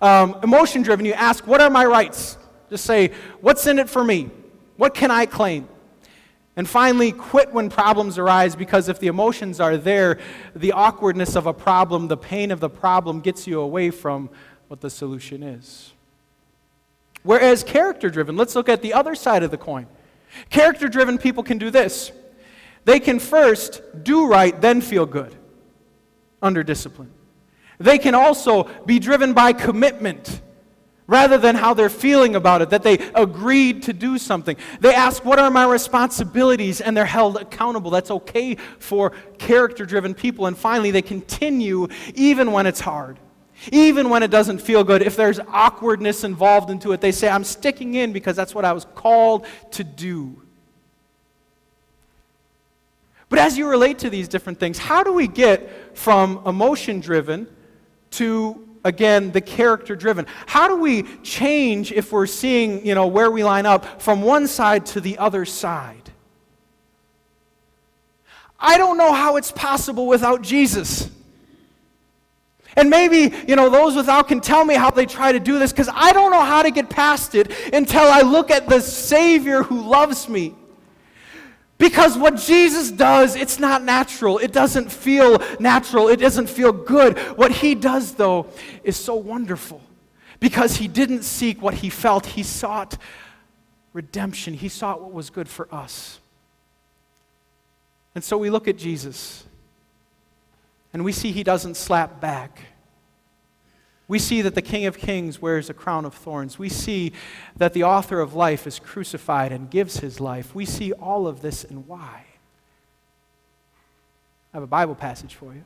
Um, 0.00 0.38
emotion 0.42 0.82
driven, 0.82 1.04
you 1.04 1.12
ask, 1.12 1.46
What 1.46 1.60
are 1.60 1.70
my 1.70 1.84
rights? 1.84 2.36
Just 2.68 2.84
say, 2.84 3.12
What's 3.40 3.66
in 3.66 3.78
it 3.78 3.88
for 3.88 4.02
me? 4.02 4.30
What 4.76 4.94
can 4.94 5.10
I 5.10 5.26
claim? 5.26 5.68
And 6.56 6.68
finally, 6.68 7.10
quit 7.10 7.52
when 7.52 7.68
problems 7.68 8.16
arise 8.16 8.54
because 8.54 8.88
if 8.88 9.00
the 9.00 9.08
emotions 9.08 9.58
are 9.60 9.76
there, 9.76 10.18
the 10.54 10.72
awkwardness 10.72 11.34
of 11.34 11.46
a 11.46 11.52
problem, 11.52 12.06
the 12.08 12.16
pain 12.16 12.50
of 12.50 12.60
the 12.60 12.70
problem 12.70 13.20
gets 13.20 13.46
you 13.46 13.60
away 13.60 13.90
from 13.90 14.30
what 14.68 14.80
the 14.80 14.90
solution 14.90 15.42
is. 15.42 15.92
Whereas 17.24 17.64
character 17.64 18.10
driven, 18.10 18.36
let's 18.36 18.54
look 18.54 18.68
at 18.68 18.82
the 18.82 18.92
other 18.92 19.14
side 19.14 19.42
of 19.42 19.50
the 19.50 19.56
coin. 19.56 19.86
Character 20.50 20.88
driven 20.88 21.18
people 21.18 21.42
can 21.42 21.58
do 21.58 21.70
this 21.70 22.12
they 22.84 23.00
can 23.00 23.18
first 23.18 23.82
do 24.02 24.26
right, 24.26 24.58
then 24.60 24.80
feel 24.80 25.06
good 25.06 25.34
under 26.42 26.62
discipline. 26.62 27.10
They 27.78 27.98
can 27.98 28.14
also 28.14 28.64
be 28.84 28.98
driven 28.98 29.32
by 29.32 29.52
commitment 29.52 30.42
rather 31.06 31.36
than 31.38 31.54
how 31.54 31.74
they're 31.74 31.90
feeling 31.90 32.34
about 32.34 32.62
it, 32.62 32.70
that 32.70 32.82
they 32.82 32.98
agreed 33.14 33.82
to 33.84 33.92
do 33.92 34.18
something. 34.18 34.56
They 34.80 34.94
ask, 34.94 35.24
What 35.24 35.38
are 35.38 35.50
my 35.50 35.66
responsibilities? 35.66 36.80
and 36.80 36.96
they're 36.96 37.04
held 37.04 37.36
accountable. 37.36 37.90
That's 37.90 38.10
okay 38.10 38.54
for 38.78 39.12
character 39.38 39.84
driven 39.84 40.14
people. 40.14 40.46
And 40.46 40.56
finally, 40.56 40.90
they 40.90 41.02
continue 41.02 41.88
even 42.14 42.52
when 42.52 42.66
it's 42.66 42.80
hard. 42.80 43.18
Even 43.72 44.10
when 44.10 44.22
it 44.22 44.30
doesn't 44.30 44.58
feel 44.58 44.84
good, 44.84 45.00
if 45.00 45.16
there's 45.16 45.38
awkwardness 45.48 46.24
involved 46.24 46.70
into 46.70 46.92
it, 46.92 47.00
they 47.00 47.12
say, 47.12 47.28
I'm 47.28 47.44
sticking 47.44 47.94
in 47.94 48.12
because 48.12 48.36
that's 48.36 48.54
what 48.54 48.64
I 48.64 48.72
was 48.72 48.84
called 48.94 49.46
to 49.72 49.84
do. 49.84 50.42
But 53.28 53.38
as 53.38 53.56
you 53.56 53.68
relate 53.68 54.00
to 54.00 54.10
these 54.10 54.28
different 54.28 54.60
things, 54.60 54.78
how 54.78 55.02
do 55.02 55.12
we 55.12 55.28
get 55.28 55.96
from 55.96 56.42
emotion 56.46 57.00
driven 57.00 57.48
to 58.12 58.68
again 58.84 59.32
the 59.32 59.40
character 59.40 59.96
driven. 59.96 60.26
How 60.46 60.68
do 60.68 60.76
we 60.76 61.02
change 61.22 61.90
if 61.90 62.12
we're 62.12 62.26
seeing 62.26 62.86
you 62.86 62.94
know 62.94 63.06
where 63.06 63.30
we 63.30 63.42
line 63.42 63.66
up 63.66 64.00
from 64.00 64.22
one 64.22 64.46
side 64.46 64.86
to 64.86 65.00
the 65.00 65.18
other 65.18 65.44
side? 65.44 66.10
I 68.58 68.78
don't 68.78 68.96
know 68.96 69.12
how 69.12 69.36
it's 69.36 69.50
possible 69.50 70.06
without 70.06 70.42
jesus. 70.42 71.10
And 72.76 72.90
maybe, 72.90 73.32
you 73.46 73.54
know, 73.54 73.70
those 73.70 73.94
without 73.94 74.26
can 74.26 74.40
tell 74.40 74.64
me 74.64 74.74
how 74.74 74.90
they 74.90 75.06
try 75.06 75.30
to 75.30 75.38
do 75.38 75.58
this 75.58 75.70
because 75.70 75.88
I 75.92 76.12
don't 76.12 76.32
know 76.32 76.42
how 76.42 76.62
to 76.62 76.70
get 76.70 76.90
past 76.90 77.34
it 77.34 77.52
until 77.72 78.02
I 78.02 78.22
look 78.22 78.50
at 78.50 78.68
the 78.68 78.80
Savior 78.80 79.62
who 79.62 79.80
loves 79.88 80.28
me. 80.28 80.54
Because 81.76 82.16
what 82.16 82.36
Jesus 82.36 82.90
does, 82.90 83.34
it's 83.34 83.58
not 83.58 83.82
natural. 83.82 84.38
It 84.38 84.52
doesn't 84.52 84.92
feel 84.92 85.42
natural. 85.58 86.08
It 86.08 86.20
doesn't 86.20 86.48
feel 86.48 86.72
good. 86.72 87.18
What 87.36 87.50
he 87.50 87.74
does, 87.74 88.12
though, 88.12 88.46
is 88.84 88.96
so 88.96 89.16
wonderful. 89.16 89.80
Because 90.38 90.76
he 90.76 90.88
didn't 90.88 91.22
seek 91.22 91.60
what 91.60 91.74
he 91.74 91.90
felt, 91.90 92.26
he 92.26 92.42
sought 92.42 92.96
redemption. 93.92 94.54
He 94.54 94.68
sought 94.68 95.00
what 95.00 95.12
was 95.12 95.30
good 95.30 95.48
for 95.48 95.72
us. 95.74 96.20
And 98.14 98.22
so 98.22 98.38
we 98.38 98.50
look 98.50 98.68
at 98.68 98.76
Jesus, 98.76 99.44
and 100.92 101.04
we 101.04 101.10
see 101.10 101.32
he 101.32 101.42
doesn't 101.42 101.76
slap 101.76 102.20
back. 102.20 102.60
We 104.06 104.18
see 104.18 104.42
that 104.42 104.54
the 104.54 104.62
King 104.62 104.84
of 104.84 104.98
Kings 104.98 105.40
wears 105.40 105.70
a 105.70 105.74
crown 105.74 106.04
of 106.04 106.14
thorns. 106.14 106.58
We 106.58 106.68
see 106.68 107.12
that 107.56 107.72
the 107.72 107.84
author 107.84 108.20
of 108.20 108.34
life 108.34 108.66
is 108.66 108.78
crucified 108.78 109.50
and 109.50 109.70
gives 109.70 109.98
his 110.00 110.20
life. 110.20 110.54
We 110.54 110.66
see 110.66 110.92
all 110.92 111.26
of 111.26 111.40
this 111.40 111.64
and 111.64 111.86
why. 111.86 112.26
I 114.52 114.56
have 114.56 114.62
a 114.62 114.68
Bible 114.68 114.94
passage 114.94 115.34
for 115.34 115.54
you. 115.54 115.64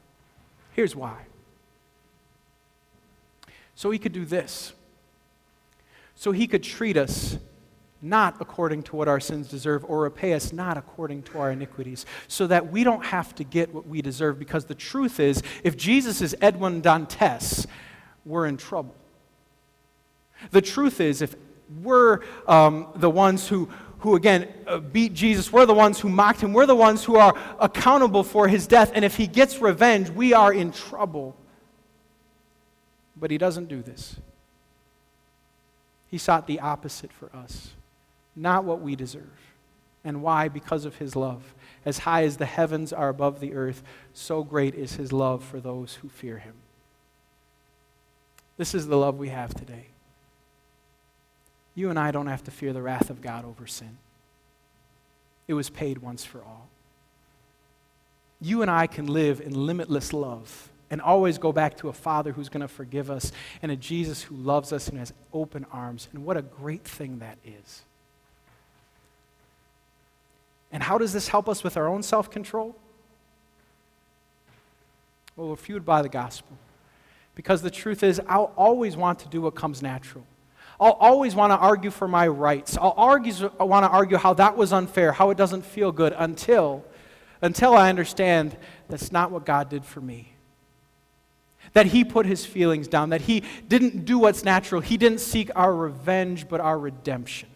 Here's 0.72 0.94
why. 0.94 1.18
So 3.74 3.90
he 3.90 3.98
could 3.98 4.12
do 4.12 4.24
this. 4.24 4.72
So 6.14 6.32
he 6.32 6.46
could 6.46 6.62
treat 6.62 6.96
us 6.96 7.38
not 8.00 8.36
according 8.40 8.84
to 8.84 8.96
what 8.96 9.08
our 9.08 9.18
sins 9.18 9.48
deserve 9.48 9.84
or 9.84 10.02
repay 10.02 10.32
us 10.32 10.52
not 10.52 10.76
according 10.76 11.22
to 11.24 11.38
our 11.38 11.50
iniquities, 11.50 12.06
so 12.28 12.46
that 12.46 12.70
we 12.70 12.84
don't 12.84 13.04
have 13.06 13.34
to 13.34 13.42
get 13.42 13.74
what 13.74 13.86
we 13.86 14.00
deserve. 14.00 14.38
Because 14.38 14.66
the 14.66 14.74
truth 14.74 15.18
is, 15.18 15.42
if 15.64 15.76
Jesus 15.76 16.22
is 16.22 16.36
Edwin 16.40 16.80
Dantes, 16.80 17.66
we're 18.28 18.46
in 18.46 18.56
trouble. 18.56 18.94
The 20.50 20.60
truth 20.60 21.00
is, 21.00 21.22
if 21.22 21.34
we're 21.82 22.20
um, 22.46 22.88
the 22.94 23.10
ones 23.10 23.48
who, 23.48 23.68
who 24.00 24.14
again, 24.14 24.48
uh, 24.66 24.78
beat 24.78 25.14
Jesus, 25.14 25.52
we're 25.52 25.66
the 25.66 25.74
ones 25.74 25.98
who 25.98 26.08
mocked 26.08 26.40
him, 26.40 26.52
we're 26.52 26.66
the 26.66 26.76
ones 26.76 27.04
who 27.04 27.16
are 27.16 27.36
accountable 27.58 28.22
for 28.22 28.46
his 28.46 28.66
death, 28.66 28.92
and 28.94 29.04
if 29.04 29.16
he 29.16 29.26
gets 29.26 29.60
revenge, 29.60 30.10
we 30.10 30.32
are 30.32 30.52
in 30.52 30.70
trouble. 30.70 31.36
But 33.16 33.30
he 33.30 33.38
doesn't 33.38 33.68
do 33.68 33.82
this. 33.82 34.16
He 36.08 36.18
sought 36.18 36.46
the 36.46 36.60
opposite 36.60 37.12
for 37.12 37.34
us, 37.34 37.72
not 38.36 38.64
what 38.64 38.80
we 38.80 38.94
deserve. 38.94 39.24
And 40.04 40.22
why? 40.22 40.48
Because 40.48 40.84
of 40.84 40.96
his 40.96 41.16
love. 41.16 41.54
As 41.84 41.98
high 41.98 42.22
as 42.22 42.36
the 42.36 42.46
heavens 42.46 42.92
are 42.92 43.08
above 43.08 43.40
the 43.40 43.54
earth, 43.54 43.82
so 44.12 44.44
great 44.44 44.74
is 44.74 44.94
his 44.94 45.12
love 45.12 45.44
for 45.44 45.60
those 45.60 45.94
who 45.96 46.08
fear 46.08 46.38
him. 46.38 46.54
This 48.58 48.74
is 48.74 48.86
the 48.88 48.96
love 48.96 49.16
we 49.18 49.28
have 49.28 49.54
today. 49.54 49.86
You 51.74 51.90
and 51.90 51.98
I 51.98 52.10
don't 52.10 52.26
have 52.26 52.42
to 52.44 52.50
fear 52.50 52.72
the 52.72 52.82
wrath 52.82 53.08
of 53.08 53.22
God 53.22 53.44
over 53.44 53.66
sin. 53.66 53.96
It 55.46 55.54
was 55.54 55.70
paid 55.70 55.98
once 55.98 56.24
for 56.24 56.42
all. 56.42 56.68
you 58.40 58.62
and 58.62 58.70
I 58.70 58.86
can 58.86 59.06
live 59.06 59.40
in 59.40 59.52
limitless 59.52 60.12
love 60.12 60.70
and 60.90 61.00
always 61.00 61.38
go 61.38 61.52
back 61.52 61.76
to 61.78 61.88
a 61.88 61.92
Father 61.92 62.32
who's 62.32 62.48
going 62.48 62.60
to 62.60 62.68
forgive 62.68 63.10
us 63.10 63.32
and 63.62 63.72
a 63.72 63.76
Jesus 63.76 64.22
who 64.22 64.34
loves 64.36 64.72
us 64.72 64.88
and 64.88 64.98
has 64.98 65.12
open 65.32 65.66
arms. 65.72 66.08
And 66.12 66.24
what 66.24 66.36
a 66.36 66.42
great 66.42 66.84
thing 66.84 67.18
that 67.18 67.38
is. 67.44 67.82
And 70.70 70.82
how 70.82 70.98
does 70.98 71.12
this 71.12 71.28
help 71.28 71.48
us 71.48 71.64
with 71.64 71.76
our 71.76 71.88
own 71.88 72.02
self 72.02 72.30
control? 72.30 72.76
Well, 75.36 75.48
we're 75.48 75.56
fueled 75.56 75.84
by 75.84 76.02
the 76.02 76.08
gospel. 76.08 76.56
Because 77.38 77.62
the 77.62 77.70
truth 77.70 78.02
is, 78.02 78.20
I'll 78.26 78.52
always 78.56 78.96
want 78.96 79.20
to 79.20 79.28
do 79.28 79.40
what 79.42 79.54
comes 79.54 79.80
natural. 79.80 80.26
I'll 80.80 80.98
always 80.98 81.36
want 81.36 81.52
to 81.52 81.56
argue 81.56 81.92
for 81.92 82.08
my 82.08 82.26
rights. 82.26 82.76
I'll 82.76 82.90
always 82.90 83.40
want 83.60 83.84
to 83.84 83.88
argue 83.88 84.16
how 84.16 84.34
that 84.34 84.56
was 84.56 84.72
unfair, 84.72 85.12
how 85.12 85.30
it 85.30 85.36
doesn't 85.36 85.64
feel 85.64 85.92
good 85.92 86.12
until, 86.18 86.84
until 87.40 87.76
I 87.76 87.90
understand 87.90 88.56
that's 88.88 89.12
not 89.12 89.30
what 89.30 89.46
God 89.46 89.68
did 89.68 89.84
for 89.84 90.00
me. 90.00 90.32
That 91.74 91.86
He 91.86 92.02
put 92.02 92.26
His 92.26 92.44
feelings 92.44 92.88
down, 92.88 93.10
that 93.10 93.20
He 93.20 93.44
didn't 93.68 94.04
do 94.04 94.18
what's 94.18 94.42
natural. 94.42 94.80
He 94.80 94.96
didn't 94.96 95.20
seek 95.20 95.48
our 95.54 95.72
revenge, 95.72 96.48
but 96.48 96.60
our 96.60 96.76
redemption. 96.76 97.48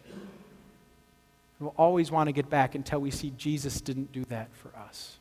We'll 1.59 1.75
always 1.77 2.13
want 2.13 2.29
to 2.29 2.33
get 2.33 2.49
back 2.49 2.77
until 2.77 3.01
we 3.01 3.11
see 3.11 3.33
Jesus 3.37 3.81
didn't 3.81 4.13
do 4.13 4.25
that 4.27 4.55
for 4.55 4.71
us. 4.79 5.19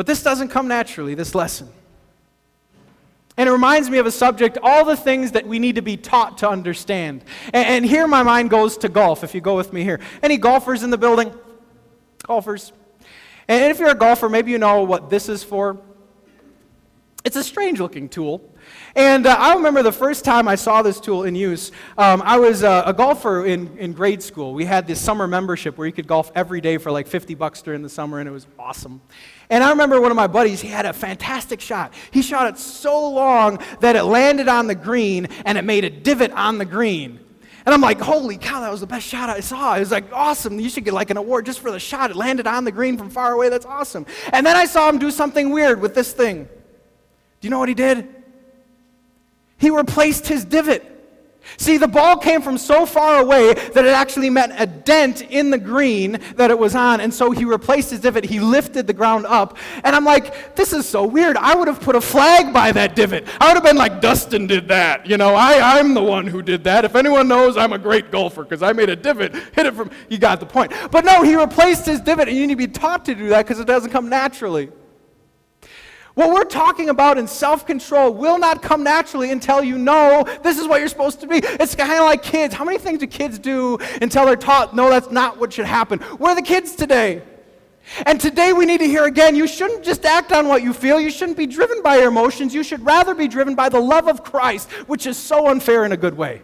But 0.00 0.06
this 0.06 0.22
doesn't 0.22 0.48
come 0.48 0.66
naturally, 0.66 1.14
this 1.14 1.34
lesson. 1.34 1.68
And 3.36 3.50
it 3.50 3.52
reminds 3.52 3.90
me 3.90 3.98
of 3.98 4.06
a 4.06 4.10
subject, 4.10 4.56
all 4.62 4.86
the 4.86 4.96
things 4.96 5.32
that 5.32 5.46
we 5.46 5.58
need 5.58 5.74
to 5.74 5.82
be 5.82 5.98
taught 5.98 6.38
to 6.38 6.48
understand. 6.48 7.22
And, 7.52 7.66
and, 7.68 7.84
here 7.84 8.08
my 8.08 8.22
mind 8.22 8.48
goes 8.48 8.78
to 8.78 8.88
golf, 8.88 9.22
if 9.24 9.34
you 9.34 9.42
go 9.42 9.58
with 9.58 9.74
me 9.74 9.84
here. 9.84 10.00
Any 10.22 10.38
golfers 10.38 10.82
in 10.84 10.88
the 10.88 10.96
building? 10.96 11.34
Golfers. 12.22 12.72
And 13.46 13.70
if 13.70 13.78
you're 13.78 13.90
a 13.90 13.94
golfer, 13.94 14.30
maybe 14.30 14.50
you 14.50 14.56
know 14.56 14.84
what 14.84 15.10
this 15.10 15.28
is 15.28 15.44
for. 15.44 15.76
It's 17.22 17.36
a 17.36 17.44
strange 17.44 17.78
looking 17.78 18.08
tool. 18.08 18.49
And 18.94 19.26
uh, 19.26 19.36
I 19.38 19.54
remember 19.54 19.82
the 19.82 19.92
first 19.92 20.24
time 20.24 20.48
I 20.48 20.56
saw 20.56 20.82
this 20.82 20.98
tool 20.98 21.24
in 21.24 21.34
use. 21.34 21.70
Um, 21.96 22.22
I 22.24 22.38
was 22.38 22.62
uh, 22.62 22.82
a 22.86 22.92
golfer 22.92 23.46
in, 23.46 23.76
in 23.78 23.92
grade 23.92 24.22
school. 24.22 24.52
We 24.52 24.64
had 24.64 24.86
this 24.86 25.00
summer 25.00 25.26
membership 25.26 25.78
where 25.78 25.86
you 25.86 25.92
could 25.92 26.06
golf 26.06 26.32
every 26.34 26.60
day 26.60 26.78
for 26.78 26.90
like 26.90 27.06
50 27.06 27.34
bucks 27.34 27.62
during 27.62 27.82
the 27.82 27.88
summer, 27.88 28.18
and 28.18 28.28
it 28.28 28.32
was 28.32 28.46
awesome. 28.58 29.00
And 29.48 29.64
I 29.64 29.70
remember 29.70 30.00
one 30.00 30.10
of 30.10 30.16
my 30.16 30.26
buddies, 30.26 30.60
he 30.60 30.68
had 30.68 30.86
a 30.86 30.92
fantastic 30.92 31.60
shot. 31.60 31.92
He 32.10 32.22
shot 32.22 32.48
it 32.48 32.58
so 32.58 33.10
long 33.10 33.60
that 33.80 33.96
it 33.96 34.04
landed 34.04 34.48
on 34.48 34.66
the 34.66 34.74
green 34.74 35.26
and 35.44 35.58
it 35.58 35.64
made 35.64 35.84
a 35.84 35.90
divot 35.90 36.30
on 36.32 36.58
the 36.58 36.64
green. 36.64 37.18
And 37.66 37.74
I'm 37.74 37.80
like, 37.80 38.00
holy 38.00 38.38
cow, 38.38 38.60
that 38.60 38.70
was 38.70 38.80
the 38.80 38.86
best 38.86 39.06
shot 39.06 39.28
I 39.28 39.40
saw. 39.40 39.76
It 39.76 39.80
was 39.80 39.90
like, 39.90 40.12
awesome. 40.12 40.58
You 40.58 40.70
should 40.70 40.84
get 40.84 40.94
like 40.94 41.10
an 41.10 41.16
award 41.16 41.46
just 41.46 41.60
for 41.60 41.70
the 41.70 41.78
shot. 41.78 42.10
It 42.10 42.16
landed 42.16 42.46
on 42.46 42.64
the 42.64 42.72
green 42.72 42.96
from 42.96 43.10
far 43.10 43.32
away. 43.32 43.48
That's 43.48 43.66
awesome. 43.66 44.06
And 44.32 44.46
then 44.46 44.56
I 44.56 44.64
saw 44.64 44.88
him 44.88 44.98
do 44.98 45.10
something 45.10 45.50
weird 45.50 45.80
with 45.80 45.94
this 45.94 46.12
thing. 46.12 46.44
Do 46.44 47.46
you 47.46 47.50
know 47.50 47.58
what 47.58 47.68
he 47.68 47.74
did? 47.74 48.08
He 49.60 49.70
replaced 49.70 50.26
his 50.26 50.44
divot. 50.44 50.86
See, 51.56 51.76
the 51.78 51.88
ball 51.88 52.16
came 52.16 52.42
from 52.42 52.58
so 52.58 52.86
far 52.86 53.20
away 53.20 53.54
that 53.54 53.84
it 53.84 53.92
actually 53.92 54.30
meant 54.30 54.52
a 54.56 54.66
dent 54.66 55.22
in 55.22 55.50
the 55.50 55.58
green 55.58 56.18
that 56.36 56.50
it 56.50 56.58
was 56.58 56.74
on. 56.74 57.00
And 57.00 57.12
so 57.12 57.30
he 57.30 57.44
replaced 57.44 57.90
his 57.90 58.00
divot. 58.00 58.24
He 58.24 58.40
lifted 58.40 58.86
the 58.86 58.92
ground 58.92 59.26
up. 59.26 59.58
And 59.84 59.94
I'm 59.94 60.04
like, 60.04 60.54
this 60.54 60.72
is 60.72 60.88
so 60.88 61.04
weird. 61.04 61.36
I 61.36 61.54
would 61.54 61.68
have 61.68 61.80
put 61.80 61.96
a 61.96 62.00
flag 62.00 62.52
by 62.52 62.72
that 62.72 62.94
divot. 62.94 63.26
I 63.40 63.48
would 63.48 63.54
have 63.54 63.64
been 63.64 63.76
like, 63.76 64.00
Dustin 64.00 64.46
did 64.46 64.68
that. 64.68 65.06
You 65.06 65.16
know, 65.16 65.34
I, 65.34 65.78
I'm 65.78 65.94
the 65.94 66.02
one 66.02 66.26
who 66.26 66.42
did 66.42 66.64
that. 66.64 66.84
If 66.84 66.94
anyone 66.94 67.28
knows, 67.28 67.56
I'm 67.56 67.72
a 67.72 67.78
great 67.78 68.10
golfer 68.10 68.44
because 68.44 68.62
I 68.62 68.72
made 68.72 68.88
a 68.88 68.96
divot, 68.96 69.34
hit 69.34 69.66
it 69.66 69.74
from, 69.74 69.90
you 70.08 70.18
got 70.18 70.40
the 70.40 70.46
point. 70.46 70.72
But 70.90 71.04
no, 71.04 71.22
he 71.22 71.36
replaced 71.36 71.86
his 71.86 72.00
divot. 72.00 72.28
And 72.28 72.36
you 72.36 72.46
need 72.46 72.54
to 72.54 72.56
be 72.56 72.68
taught 72.68 73.04
to 73.06 73.14
do 73.14 73.28
that 73.30 73.44
because 73.44 73.60
it 73.60 73.66
doesn't 73.66 73.90
come 73.90 74.08
naturally. 74.08 74.70
What 76.20 76.34
we're 76.34 76.44
talking 76.44 76.90
about 76.90 77.16
in 77.16 77.26
self 77.26 77.64
control 77.64 78.12
will 78.12 78.38
not 78.38 78.60
come 78.60 78.84
naturally 78.84 79.30
until 79.30 79.64
you 79.64 79.78
know 79.78 80.26
this 80.42 80.58
is 80.58 80.68
what 80.68 80.80
you're 80.80 80.90
supposed 80.90 81.22
to 81.22 81.26
be. 81.26 81.36
It's 81.36 81.74
kind 81.74 81.90
of 81.92 82.00
like 82.00 82.22
kids. 82.22 82.52
How 82.52 82.62
many 82.62 82.76
things 82.76 82.98
do 82.98 83.06
kids 83.06 83.38
do 83.38 83.78
until 84.02 84.26
they're 84.26 84.36
taught, 84.36 84.76
no, 84.76 84.90
that's 84.90 85.10
not 85.10 85.38
what 85.38 85.50
should 85.50 85.64
happen? 85.64 85.98
Where 85.98 86.32
are 86.32 86.34
the 86.34 86.42
kids 86.42 86.76
today? 86.76 87.22
And 88.04 88.20
today 88.20 88.52
we 88.52 88.66
need 88.66 88.80
to 88.80 88.86
hear 88.86 89.06
again 89.06 89.34
you 89.34 89.46
shouldn't 89.48 89.82
just 89.82 90.04
act 90.04 90.30
on 90.30 90.46
what 90.46 90.62
you 90.62 90.74
feel. 90.74 91.00
You 91.00 91.10
shouldn't 91.10 91.38
be 91.38 91.46
driven 91.46 91.80
by 91.80 91.96
your 91.96 92.08
emotions. 92.08 92.52
You 92.54 92.64
should 92.64 92.84
rather 92.84 93.14
be 93.14 93.26
driven 93.26 93.54
by 93.54 93.70
the 93.70 93.80
love 93.80 94.06
of 94.06 94.22
Christ, 94.22 94.70
which 94.88 95.06
is 95.06 95.16
so 95.16 95.48
unfair 95.48 95.86
in 95.86 95.92
a 95.92 95.96
good 95.96 96.18
way. 96.18 96.42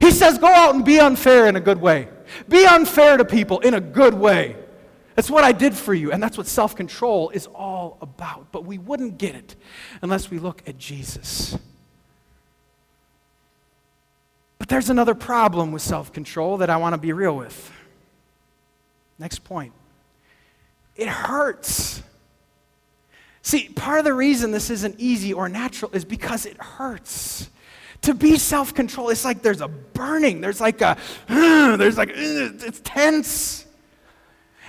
He 0.00 0.10
says, 0.10 0.36
go 0.36 0.48
out 0.48 0.74
and 0.74 0.84
be 0.84 1.00
unfair 1.00 1.46
in 1.46 1.56
a 1.56 1.60
good 1.60 1.80
way. 1.80 2.08
Be 2.46 2.66
unfair 2.66 3.16
to 3.16 3.24
people 3.24 3.60
in 3.60 3.72
a 3.72 3.80
good 3.80 4.12
way. 4.12 4.61
That's 5.14 5.30
what 5.30 5.44
I 5.44 5.52
did 5.52 5.74
for 5.74 5.94
you, 5.94 6.12
and 6.12 6.22
that's 6.22 6.38
what 6.38 6.46
self 6.46 6.74
control 6.74 7.30
is 7.30 7.46
all 7.46 7.98
about. 8.00 8.52
But 8.52 8.64
we 8.64 8.78
wouldn't 8.78 9.18
get 9.18 9.34
it 9.34 9.56
unless 10.00 10.30
we 10.30 10.38
look 10.38 10.62
at 10.66 10.78
Jesus. 10.78 11.56
But 14.58 14.68
there's 14.68 14.90
another 14.90 15.14
problem 15.14 15.72
with 15.72 15.82
self 15.82 16.12
control 16.12 16.58
that 16.58 16.70
I 16.70 16.76
want 16.76 16.94
to 16.94 16.98
be 16.98 17.12
real 17.12 17.36
with. 17.36 17.70
Next 19.18 19.44
point 19.44 19.72
it 20.96 21.08
hurts. 21.08 22.02
See, 23.42 23.68
part 23.70 23.98
of 23.98 24.04
the 24.04 24.14
reason 24.14 24.52
this 24.52 24.70
isn't 24.70 24.96
easy 24.98 25.32
or 25.32 25.48
natural 25.48 25.90
is 25.92 26.04
because 26.04 26.46
it 26.46 26.56
hurts. 26.58 27.48
To 28.02 28.14
be 28.14 28.36
self 28.36 28.74
control, 28.74 29.08
it's 29.10 29.24
like 29.24 29.42
there's 29.42 29.60
a 29.60 29.68
burning, 29.68 30.40
there's 30.40 30.60
like 30.60 30.80
a, 30.80 30.96
uh, 31.28 31.76
there's 31.76 31.96
like, 31.96 32.10
uh, 32.10 32.14
it's 32.14 32.80
tense. 32.84 33.66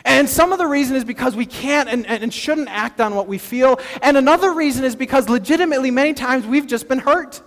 And 0.06 0.30
some 0.30 0.52
of 0.52 0.60
the 0.60 0.68
reason 0.68 0.96
is 0.96 1.06
because 1.06 1.36
we 1.36 1.46
can't 1.46 1.88
and, 1.88 2.06
and 2.06 2.34
shouldn't 2.34 2.68
act 2.70 3.00
on 3.00 3.16
what 3.16 3.28
we 3.28 3.38
feel. 3.38 3.80
And 4.02 4.18
another 4.18 4.54
reason 4.54 4.84
is 4.84 4.96
because 4.96 5.30
legitimately, 5.30 5.92
many 5.92 6.14
times 6.14 6.46
we've 6.46 6.68
just 6.68 6.88
been 6.88 7.00
hurt. 7.00 7.42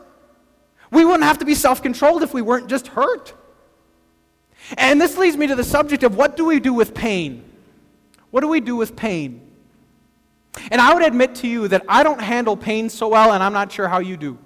We 0.90 1.05
wouldn't 1.05 1.25
have 1.25 1.38
to 1.38 1.45
be 1.45 1.55
self 1.55 1.83
controlled 1.83 2.23
if 2.23 2.33
we 2.33 2.42
weren't 2.42 2.69
just 2.69 2.88
hurt. 2.88 3.35
And 4.79 5.01
this 5.01 5.16
leads 5.16 5.37
me 5.37 5.47
to 5.49 5.55
the 5.55 5.64
subject 5.64 6.03
of 6.03 6.16
what 6.16 6.37
do 6.37 6.45
we 6.45 6.61
do 6.61 6.73
with 6.73 6.95
pain? 6.95 7.45
What 8.31 8.40
do 8.40 8.49
we 8.49 8.61
do 8.61 8.75
with 8.77 8.97
pain? 8.97 9.42
And 10.71 10.81
I 10.81 10.95
would 10.95 11.03
admit 11.03 11.35
to 11.37 11.47
you 11.47 11.69
that 11.69 11.85
I 11.88 12.03
don't 12.03 12.21
handle 12.21 12.57
pain 12.57 12.88
so 12.88 13.09
well, 13.09 13.33
and 13.33 13.42
I'm 13.42 13.53
not 13.53 13.71
sure 13.71 13.88
how 13.88 13.99
you 13.99 14.16
do. 14.16 14.38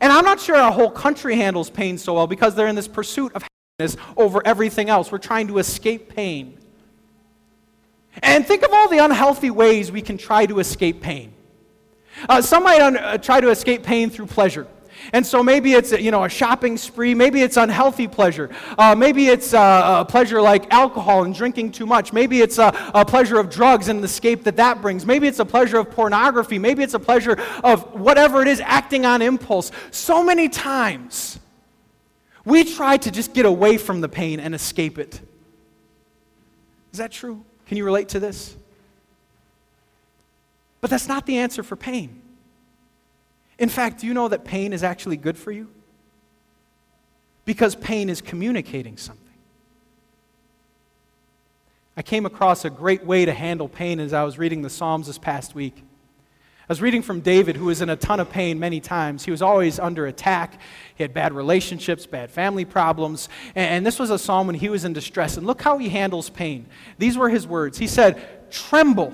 And 0.00 0.12
I'm 0.12 0.24
not 0.24 0.40
sure 0.40 0.56
our 0.56 0.72
whole 0.72 0.90
country 0.90 1.36
handles 1.36 1.70
pain 1.70 1.98
so 1.98 2.14
well 2.14 2.26
because 2.26 2.54
they're 2.54 2.66
in 2.66 2.76
this 2.76 2.88
pursuit 2.88 3.32
of 3.34 3.44
happiness 3.78 3.96
over 4.16 4.42
everything 4.44 4.90
else. 4.90 5.12
We're 5.12 5.18
trying 5.18 5.48
to 5.48 5.58
escape 5.58 6.14
pain. 6.14 6.58
And 8.20 8.46
think 8.46 8.62
of 8.62 8.72
all 8.72 8.88
the 8.88 8.98
unhealthy 8.98 9.50
ways 9.50 9.90
we 9.90 10.02
can 10.02 10.18
try 10.18 10.46
to 10.46 10.58
escape 10.58 11.00
pain. 11.00 11.32
Uh, 12.28 12.42
some 12.42 12.64
might 12.64 12.80
un- 12.80 12.96
uh, 12.96 13.18
try 13.18 13.40
to 13.40 13.48
escape 13.48 13.82
pain 13.82 14.10
through 14.10 14.26
pleasure. 14.26 14.66
And 15.12 15.26
so 15.26 15.42
maybe 15.42 15.72
it's 15.72 15.90
you 15.92 16.10
know 16.10 16.24
a 16.24 16.28
shopping 16.28 16.76
spree, 16.76 17.14
maybe 17.14 17.42
it's 17.42 17.56
unhealthy 17.56 18.06
pleasure, 18.06 18.50
uh, 18.78 18.94
maybe 18.94 19.28
it's 19.28 19.52
uh, 19.52 19.98
a 20.00 20.04
pleasure 20.04 20.40
like 20.40 20.72
alcohol 20.72 21.24
and 21.24 21.34
drinking 21.34 21.72
too 21.72 21.86
much, 21.86 22.12
maybe 22.12 22.40
it's 22.40 22.58
a, 22.58 22.72
a, 22.94 23.04
pleasure 23.04 23.38
of 23.38 23.50
drugs 23.50 23.88
and 23.88 24.00
the 24.00 24.04
escape 24.04 24.44
that 24.44 24.56
that 24.56 24.80
brings, 24.80 25.04
maybe 25.04 25.26
it's 25.26 25.40
a 25.40 25.44
pleasure 25.44 25.78
of 25.78 25.90
pornography, 25.90 26.58
maybe 26.58 26.82
it's 26.82 26.94
a 26.94 27.00
pleasure 27.00 27.36
of 27.64 27.82
whatever 27.98 28.42
it 28.42 28.48
is, 28.48 28.60
acting 28.60 29.04
on 29.04 29.22
impulse. 29.22 29.72
So 29.90 30.22
many 30.22 30.48
times 30.48 31.40
we 32.44 32.64
try 32.64 32.96
to 32.98 33.10
just 33.10 33.34
get 33.34 33.46
away 33.46 33.78
from 33.78 34.00
the 34.00 34.08
pain 34.08 34.38
and 34.38 34.54
escape 34.54 34.98
it. 34.98 35.20
Is 36.92 36.98
that 36.98 37.10
true? 37.10 37.44
Can 37.72 37.78
you 37.78 37.86
relate 37.86 38.10
to 38.10 38.20
this? 38.20 38.54
But 40.82 40.90
that's 40.90 41.08
not 41.08 41.24
the 41.24 41.38
answer 41.38 41.62
for 41.62 41.74
pain. 41.74 42.20
In 43.58 43.70
fact, 43.70 44.02
do 44.02 44.06
you 44.06 44.12
know 44.12 44.28
that 44.28 44.44
pain 44.44 44.74
is 44.74 44.82
actually 44.84 45.16
good 45.16 45.38
for 45.38 45.50
you? 45.50 45.70
Because 47.46 47.74
pain 47.74 48.10
is 48.10 48.20
communicating 48.20 48.98
something. 48.98 49.24
I 51.96 52.02
came 52.02 52.26
across 52.26 52.66
a 52.66 52.68
great 52.68 53.06
way 53.06 53.24
to 53.24 53.32
handle 53.32 53.70
pain 53.70 54.00
as 54.00 54.12
I 54.12 54.22
was 54.24 54.36
reading 54.36 54.60
the 54.60 54.68
Psalms 54.68 55.06
this 55.06 55.16
past 55.16 55.54
week. 55.54 55.82
I 56.62 56.72
was 56.72 56.80
reading 56.80 57.02
from 57.02 57.20
David, 57.20 57.56
who 57.56 57.64
was 57.66 57.82
in 57.82 57.90
a 57.90 57.96
ton 57.96 58.20
of 58.20 58.30
pain 58.30 58.60
many 58.60 58.80
times. 58.80 59.24
He 59.24 59.32
was 59.32 59.42
always 59.42 59.80
under 59.80 60.06
attack. 60.06 60.60
He 60.94 61.02
had 61.02 61.12
bad 61.12 61.32
relationships, 61.32 62.06
bad 62.06 62.30
family 62.30 62.64
problems. 62.64 63.28
And, 63.56 63.84
this 63.84 63.98
was 63.98 64.10
a 64.10 64.18
psalm 64.18 64.46
when 64.46 64.54
he 64.54 64.68
was 64.68 64.84
in 64.84 64.92
distress. 64.92 65.36
And 65.36 65.44
look 65.44 65.60
how 65.60 65.78
he 65.78 65.88
handles 65.88 66.30
pain. 66.30 66.66
These 66.98 67.18
were 67.18 67.28
his 67.28 67.48
words. 67.48 67.78
He 67.78 67.88
said, 67.88 68.50
Tremble, 68.52 69.12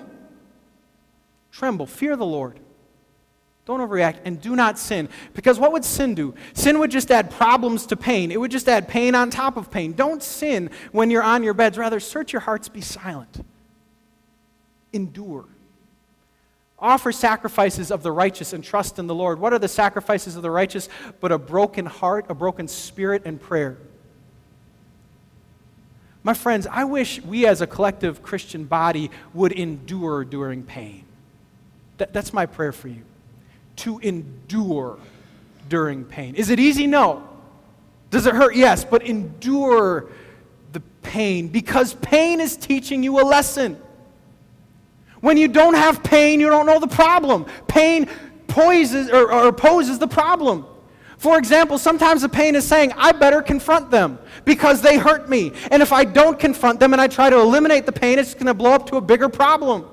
tremble, 1.51 1.87
fear 1.87 2.17
the 2.17 2.27
Lord. 2.27 2.61
Don't 3.65 3.81
overreact 3.81 4.19
and 4.25 4.41
do 4.41 4.55
not 4.55 4.79
sin. 4.79 5.09
Because 5.33 5.59
what 5.59 5.73
would 5.73 5.85
sin 5.85 6.15
do? 6.15 6.35
Sin 6.53 6.79
would 6.81 6.91
just 6.91 7.11
add 7.11 7.31
problems 7.31 7.87
to 7.87 7.97
pain. 7.97 8.31
It 8.31 8.39
would 8.39 8.51
just 8.51 8.69
add 8.69 8.89
pain 8.89 9.15
on 9.15 9.31
top 9.31 9.57
of 9.57 9.71
pain. 9.71 9.95
Don't 9.95 10.23
sin 10.23 10.71
when 10.93 11.11
you're 11.11 11.23
on 11.23 11.43
your 11.43 11.55
beds. 11.55 11.79
Rather, 11.79 12.01
search 12.01 12.33
your 12.33 12.41
hearts, 12.41 12.69
be 12.69 12.83
silent. 12.83 13.45
Endure. 14.93 15.47
Offer 16.81 17.11
sacrifices 17.11 17.91
of 17.91 18.03
the 18.03 18.13
righteous 18.13 18.53
and 18.53 18.63
trust 18.63 18.99
in 18.99 19.09
the 19.09 19.15
Lord. 19.15 19.41
What 19.41 19.53
are 19.53 19.59
the 19.59 19.69
sacrifices 19.69 20.37
of 20.37 20.43
the 20.43 20.51
righteous 20.51 20.89
but 21.21 21.33
a 21.33 21.39
broken 21.39 21.87
heart, 21.87 22.27
a 22.29 22.35
broken 22.35 22.69
spirit, 22.69 23.23
and 23.25 23.41
prayer? 23.41 23.79
My 26.23 26.35
friends, 26.35 26.67
I 26.71 26.85
wish 26.85 27.21
we 27.23 27.47
as 27.47 27.61
a 27.61 27.67
collective 27.67 28.23
Christian 28.23 28.65
body 28.65 29.11
would 29.35 29.53
endure 29.53 30.25
during 30.25 30.63
pain. 30.63 31.05
That, 31.97 32.13
that's 32.13 32.33
my 32.33 32.47
prayer 32.47 32.73
for 32.73 32.89
you. 32.89 33.03
To 33.77 33.99
endure 33.99 34.99
during 35.69 36.05
pain. 36.05 36.35
Is 36.35 36.51
it 36.51 36.61
easy? 36.61 36.87
No. 36.87 37.29
Does 38.11 38.27
it 38.27 38.35
hurt? 38.35 38.55
Yes. 38.55 38.85
But 38.85 39.03
endure 39.03 40.07
the 40.73 40.81
pain 41.03 41.49
because 41.49 41.95
pain 41.95 42.41
is 42.41 42.57
teaching 42.57 43.03
you 43.03 43.21
a 43.21 43.25
lesson. 43.25 43.81
When 45.21 45.37
you 45.37 45.49
don't 45.49 45.75
have 45.75 46.03
pain, 46.03 46.41
you 46.41 46.49
don't 46.49 46.67
know 46.67 46.79
the 46.79 46.87
problem. 46.87 47.47
Pain 47.67 48.09
poises 48.47 49.11
or, 49.11 49.33
or 49.33 49.49
opposes 49.49 49.99
the 49.99 50.09
problem. 50.09 50.67
For 51.19 51.37
example, 51.37 51.79
sometimes 51.79 52.23
the 52.23 52.29
pain 52.29 52.55
is 52.55 52.67
saying, 52.67 52.93
I 52.97 53.11
better 53.11 53.43
confront 53.43 53.91
them 53.91 54.21
because 54.45 54.81
they 54.81 54.99
hurt 54.99 55.29
me. 55.29 55.53
And 55.73 55.83
if 55.83 55.93
I 55.93 56.05
don't 56.05 56.39
confront 56.39 56.79
them 56.79 56.93
and 56.93 57.03
I 57.03 57.09
try 57.09 57.29
to 57.29 57.41
eliminate 57.41 57.87
the 57.87 57.93
pain, 57.93 58.21
it's 58.21 58.35
going 58.35 58.47
to 58.47 58.55
blow 58.55 58.73
up 58.73 58.87
to 58.91 58.97
a 58.97 59.01
bigger 59.01 59.29
problem. 59.29 59.85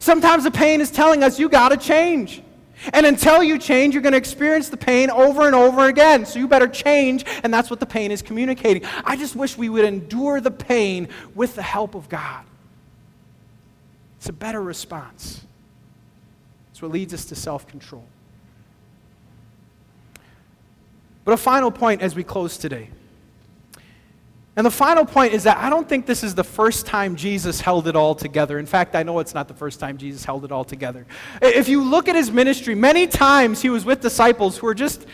Sometimes 0.00 0.44
the 0.44 0.50
pain 0.50 0.82
is 0.82 0.90
telling 0.90 1.22
us, 1.22 1.38
you 1.38 1.48
got 1.48 1.70
to 1.70 1.78
change. 1.78 2.42
And 2.92 3.06
until 3.06 3.42
you 3.42 3.58
change, 3.58 3.94
you're 3.94 4.02
going 4.02 4.12
to 4.12 4.18
experience 4.18 4.68
the 4.68 4.76
pain 4.76 5.08
over 5.08 5.46
and 5.46 5.54
over 5.54 5.86
again. 5.86 6.26
So 6.26 6.38
you 6.38 6.48
better 6.48 6.66
change, 6.66 7.24
and 7.42 7.54
that's 7.54 7.70
what 7.70 7.80
the 7.80 7.86
pain 7.86 8.10
is 8.10 8.20
communicating. 8.20 8.84
I 9.04 9.16
just 9.16 9.36
wish 9.36 9.56
we 9.56 9.68
would 9.68 9.84
endure 9.84 10.40
the 10.40 10.50
pain 10.50 11.08
with 11.34 11.54
the 11.54 11.62
help 11.62 11.94
of 11.94 12.08
God. 12.08 12.44
It's 14.22 14.28
a 14.28 14.32
better 14.32 14.62
response. 14.62 15.40
It's 16.70 16.80
what 16.80 16.92
leads 16.92 17.12
us 17.12 17.24
to 17.24 17.34
self 17.34 17.66
control. 17.66 18.04
But 21.24 21.32
a 21.32 21.36
final 21.36 21.72
point 21.72 22.02
as 22.02 22.14
we 22.14 22.22
close 22.22 22.56
today. 22.56 22.90
And 24.54 24.64
the 24.64 24.70
final 24.70 25.04
point 25.04 25.32
is 25.32 25.42
that 25.42 25.56
I 25.56 25.68
don't 25.68 25.88
think 25.88 26.06
this 26.06 26.22
is 26.22 26.36
the 26.36 26.44
first 26.44 26.86
time 26.86 27.16
Jesus 27.16 27.60
held 27.60 27.88
it 27.88 27.96
all 27.96 28.14
together. 28.14 28.60
In 28.60 28.66
fact, 28.66 28.94
I 28.94 29.02
know 29.02 29.18
it's 29.18 29.34
not 29.34 29.48
the 29.48 29.54
first 29.54 29.80
time 29.80 29.98
Jesus 29.98 30.24
held 30.24 30.44
it 30.44 30.52
all 30.52 30.62
together. 30.62 31.04
If 31.40 31.68
you 31.68 31.82
look 31.82 32.06
at 32.06 32.14
his 32.14 32.30
ministry, 32.30 32.76
many 32.76 33.08
times 33.08 33.60
he 33.60 33.70
was 33.70 33.84
with 33.84 34.00
disciples 34.00 34.56
who 34.56 34.68
were 34.68 34.74
just 34.74 35.04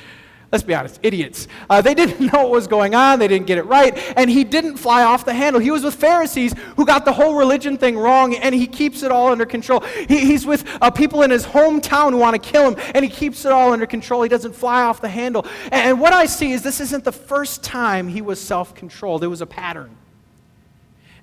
let's 0.51 0.65
be 0.65 0.75
honest, 0.75 0.99
idiots. 1.03 1.47
Uh, 1.69 1.83
they 1.83 1.95
didn't 1.95 2.21
know 2.33 2.43
what 2.43 2.51
was 2.51 2.67
going 2.67 2.95
on, 2.95 3.19
they 3.19 3.29
didn't 3.29 3.47
get 3.47 3.59
it 3.59 3.65
right, 3.65 3.97
and 4.17 4.31
he 4.31 4.45
didn't 4.45 4.77
fly 4.77 5.03
off 5.03 5.25
the 5.25 5.35
handle. 5.35 5.61
He 5.61 5.71
was 5.71 5.85
with 5.85 5.95
Pharisees 5.95 6.55
who 6.77 6.87
got 6.87 7.05
the 7.05 7.13
whole 7.13 7.35
religion 7.35 7.77
thing 7.77 7.99
wrong, 7.99 8.35
and 8.35 8.55
he 8.55 8.67
keeps 8.67 9.03
it 9.03 9.11
all 9.11 9.31
under 9.31 9.47
control. 9.47 9.81
He, 9.81 10.19
he's 10.19 10.47
with 10.47 10.67
uh, 10.81 10.91
people 10.91 11.23
in 11.23 11.31
his 11.31 11.45
hometown 11.45 12.13
who 12.13 12.19
want 12.19 12.43
to 12.43 12.51
kill 12.51 12.71
him, 12.71 12.77
and 12.95 13.05
he 13.05 13.11
keeps 13.11 13.45
it 13.45 13.53
all 13.53 13.73
under 13.73 13.87
control. 13.87 14.23
He 14.23 14.29
doesn't 14.29 14.55
fly 14.55 14.83
off 14.83 15.01
the 15.01 15.09
handle. 15.09 15.47
And, 15.65 15.89
and 15.89 16.01
what 16.01 16.13
I 16.13 16.27
see 16.27 16.53
is 16.53 16.63
this 16.63 16.81
isn't 16.81 17.05
the 17.05 17.13
first 17.13 17.63
time 17.63 18.09
he 18.09 18.23
was 18.23 18.41
self 18.41 18.75
controlled, 18.75 19.23
it 19.23 19.29
was 19.29 19.41
a 19.41 19.47
pattern. 19.47 19.91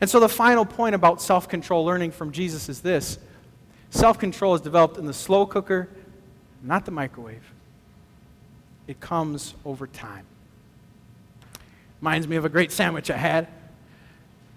And 0.01 0.09
so 0.09 0.19
the 0.19 0.29
final 0.29 0.65
point 0.65 0.93
about 0.93 1.21
self 1.21 1.49
control 1.49 1.85
learning 1.85 2.11
from 2.11 2.31
Jesus 2.31 2.69
is 2.69 2.81
this 2.81 3.17
self 3.89 4.19
control 4.19 4.53
is 4.53 4.61
developed 4.61 4.97
in 4.97 5.05
the 5.05 5.13
slow 5.13 5.45
cooker, 5.45 5.89
not 6.61 6.85
the 6.85 6.91
microwave 6.91 7.54
it 8.87 8.99
comes 8.99 9.53
over 9.65 9.87
time. 9.87 10.25
Reminds 12.01 12.27
me 12.27 12.35
of 12.35 12.45
a 12.45 12.49
great 12.49 12.71
sandwich 12.71 13.09
I 13.09 13.17
had. 13.17 13.47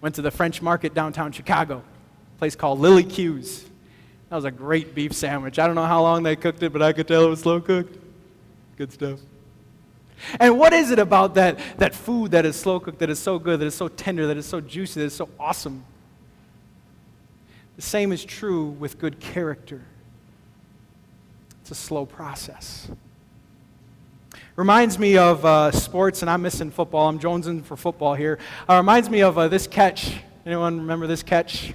Went 0.01 0.15
to 0.17 0.23
the 0.23 0.31
French 0.31 0.63
market 0.63 0.95
downtown 0.95 1.33
Chicago, 1.33 1.83
place 2.39 2.55
called 2.55 2.79
Lily 2.79 3.05
Q's. 3.05 3.65
That 4.29 4.37
was 4.37 4.45
a 4.45 4.51
great 4.51 4.95
beef 4.95 5.13
sandwich. 5.13 5.59
I 5.59 5.67
don't 5.67 5.75
know 5.75 5.87
how 5.87 6.03
long 6.03 6.23
they 6.23 6.37
cooked 6.37 6.63
it, 6.63 6.73
but 6.73 6.83
I 6.83 6.93
could 6.93 7.09
tell 7.09 7.25
it 7.25 7.29
was 7.29 7.41
slow 7.41 7.61
cooked. 7.61 7.97
Good 8.77 8.93
stuff. 8.93 9.19
And 10.39 10.59
what 10.59 10.73
is 10.73 10.91
it 10.91 10.99
about 10.99 11.35
that, 11.37 11.59
that 11.79 11.95
food 11.95 12.33
that 12.33 12.45
is 12.45 12.57
slow 12.57 12.81
cooked, 12.81 12.99
that 12.99 13.11
is 13.11 13.19
so 13.19 13.39
good, 13.39 13.61
that 13.61 13.67
is 13.67 13.75
so 13.75 13.89
tender, 13.89 14.27
that 14.27 14.37
is 14.37 14.47
so 14.47 14.61
juicy, 14.61 15.01
that 15.01 15.07
is 15.07 15.15
so 15.15 15.29
awesome? 15.39 15.85
The 17.77 17.83
same 17.83 18.13
is 18.13 18.25
true 18.25 18.67
with 18.67 18.99
good 18.99 19.21
character. 19.21 19.83
It's 21.63 21.71
a 21.71 21.75
slow 21.75 22.05
process. 22.07 22.89
Reminds 24.59 24.99
me 24.99 25.17
of 25.17 25.45
uh, 25.45 25.71
sports, 25.71 26.23
and 26.23 26.29
I'm 26.29 26.43
missing 26.43 26.73
football. 26.73 27.09
I'm 27.09 27.21
jonesing 27.21 27.65
for 27.65 27.77
football 27.77 28.15
here. 28.15 28.41
Uh, 28.69 28.79
reminds 28.79 29.09
me 29.09 29.23
of 29.23 29.39
uh, 29.39 29.47
this 29.47 29.69
catch. 29.69 30.17
Anyone 30.45 30.79
remember 30.79 31.07
this 31.07 31.23
catch? 31.23 31.75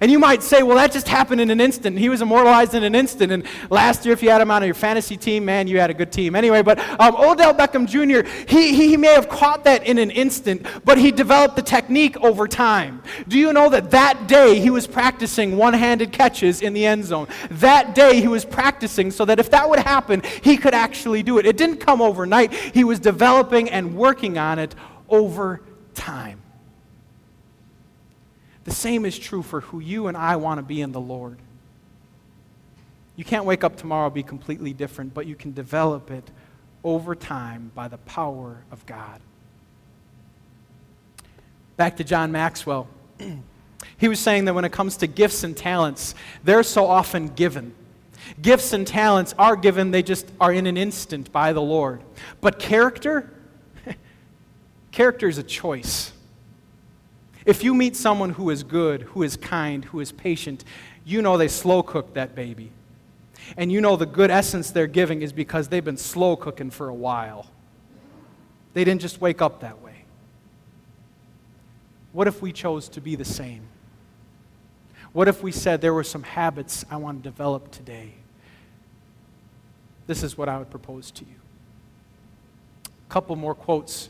And 0.00 0.10
you 0.10 0.18
might 0.18 0.42
say, 0.42 0.62
well, 0.62 0.76
that 0.76 0.92
just 0.92 1.08
happened 1.08 1.40
in 1.40 1.50
an 1.50 1.60
instant. 1.60 1.98
He 1.98 2.08
was 2.08 2.20
immortalized 2.20 2.74
in 2.74 2.82
an 2.84 2.94
instant. 2.94 3.32
And 3.32 3.44
last 3.70 4.04
year, 4.04 4.12
if 4.12 4.22
you 4.22 4.30
had 4.30 4.40
him 4.40 4.50
on 4.50 4.64
your 4.64 4.74
fantasy 4.74 5.16
team, 5.16 5.44
man, 5.44 5.68
you 5.68 5.78
had 5.78 5.90
a 5.90 5.94
good 5.94 6.12
team. 6.12 6.34
Anyway, 6.34 6.62
but 6.62 6.78
um, 7.00 7.14
Odell 7.16 7.54
Beckham 7.54 7.86
Jr., 7.86 8.28
he, 8.48 8.74
he 8.74 8.96
may 8.96 9.12
have 9.14 9.28
caught 9.28 9.64
that 9.64 9.86
in 9.86 9.98
an 9.98 10.10
instant, 10.10 10.66
but 10.84 10.98
he 10.98 11.12
developed 11.12 11.56
the 11.56 11.62
technique 11.62 12.16
over 12.18 12.48
time. 12.48 13.02
Do 13.28 13.38
you 13.38 13.52
know 13.52 13.68
that 13.70 13.90
that 13.92 14.26
day 14.26 14.58
he 14.58 14.70
was 14.70 14.86
practicing 14.86 15.56
one 15.56 15.74
handed 15.74 16.12
catches 16.12 16.62
in 16.62 16.72
the 16.72 16.86
end 16.86 17.04
zone? 17.04 17.28
That 17.50 17.94
day 17.94 18.20
he 18.20 18.28
was 18.28 18.44
practicing 18.44 19.10
so 19.10 19.24
that 19.24 19.38
if 19.38 19.50
that 19.50 19.68
would 19.68 19.78
happen, 19.78 20.22
he 20.42 20.56
could 20.56 20.74
actually 20.74 21.22
do 21.22 21.38
it. 21.38 21.46
It 21.46 21.56
didn't 21.56 21.78
come 21.78 22.00
overnight, 22.00 22.52
he 22.52 22.84
was 22.84 22.98
developing 22.98 23.70
and 23.70 23.94
working 23.96 24.38
on 24.38 24.58
it 24.58 24.74
over 25.08 25.62
time. 25.94 26.43
The 28.64 28.72
same 28.72 29.04
is 29.04 29.18
true 29.18 29.42
for 29.42 29.60
who 29.60 29.78
you 29.78 30.06
and 30.06 30.16
I 30.16 30.36
want 30.36 30.58
to 30.58 30.62
be 30.62 30.80
in 30.80 30.92
the 30.92 31.00
Lord. 31.00 31.38
You 33.16 33.24
can't 33.24 33.44
wake 33.44 33.62
up 33.62 33.76
tomorrow 33.76 34.10
be 34.10 34.22
completely 34.22 34.72
different, 34.72 35.14
but 35.14 35.26
you 35.26 35.36
can 35.36 35.52
develop 35.52 36.10
it 36.10 36.28
over 36.82 37.14
time 37.14 37.70
by 37.74 37.88
the 37.88 37.98
power 37.98 38.58
of 38.70 38.84
God. 38.86 39.20
Back 41.76 41.96
to 41.98 42.04
John 42.04 42.32
Maxwell. 42.32 42.88
he 43.98 44.08
was 44.08 44.18
saying 44.18 44.46
that 44.46 44.54
when 44.54 44.64
it 44.64 44.72
comes 44.72 44.96
to 44.98 45.06
gifts 45.06 45.44
and 45.44 45.56
talents, 45.56 46.14
they're 46.42 46.62
so 46.62 46.86
often 46.86 47.28
given. 47.28 47.74
Gifts 48.40 48.72
and 48.72 48.86
talents 48.86 49.34
are 49.38 49.56
given, 49.56 49.90
they 49.90 50.02
just 50.02 50.26
are 50.40 50.52
in 50.52 50.66
an 50.66 50.76
instant 50.76 51.30
by 51.30 51.52
the 51.52 51.62
Lord. 51.62 52.02
But 52.40 52.58
character, 52.58 53.32
character 54.92 55.28
is 55.28 55.38
a 55.38 55.42
choice. 55.42 56.12
If 57.44 57.62
you 57.62 57.74
meet 57.74 57.94
someone 57.94 58.30
who 58.30 58.50
is 58.50 58.62
good, 58.62 59.02
who 59.02 59.22
is 59.22 59.36
kind, 59.36 59.84
who 59.84 60.00
is 60.00 60.12
patient, 60.12 60.64
you 61.04 61.20
know 61.20 61.36
they 61.36 61.48
slow 61.48 61.82
cooked 61.82 62.14
that 62.14 62.34
baby. 62.34 62.70
And 63.56 63.70
you 63.70 63.80
know 63.80 63.96
the 63.96 64.06
good 64.06 64.30
essence 64.30 64.70
they're 64.70 64.86
giving 64.86 65.20
is 65.20 65.32
because 65.32 65.68
they've 65.68 65.84
been 65.84 65.98
slow 65.98 66.36
cooking 66.36 66.70
for 66.70 66.88
a 66.88 66.94
while. 66.94 67.46
They 68.72 68.84
didn't 68.84 69.02
just 69.02 69.20
wake 69.20 69.42
up 69.42 69.60
that 69.60 69.82
way. 69.82 70.04
What 72.12 72.28
if 72.28 72.40
we 72.40 72.52
chose 72.52 72.88
to 72.90 73.00
be 73.00 73.16
the 73.16 73.24
same? 73.24 73.62
What 75.12 75.28
if 75.28 75.42
we 75.42 75.52
said 75.52 75.80
there 75.80 75.94
were 75.94 76.04
some 76.04 76.22
habits 76.22 76.84
I 76.90 76.96
want 76.96 77.22
to 77.22 77.28
develop 77.28 77.70
today? 77.70 78.14
This 80.06 80.22
is 80.22 80.36
what 80.36 80.48
I 80.48 80.58
would 80.58 80.70
propose 80.70 81.10
to 81.12 81.24
you. 81.24 81.36
A 82.86 83.12
couple 83.12 83.36
more 83.36 83.54
quotes 83.54 84.08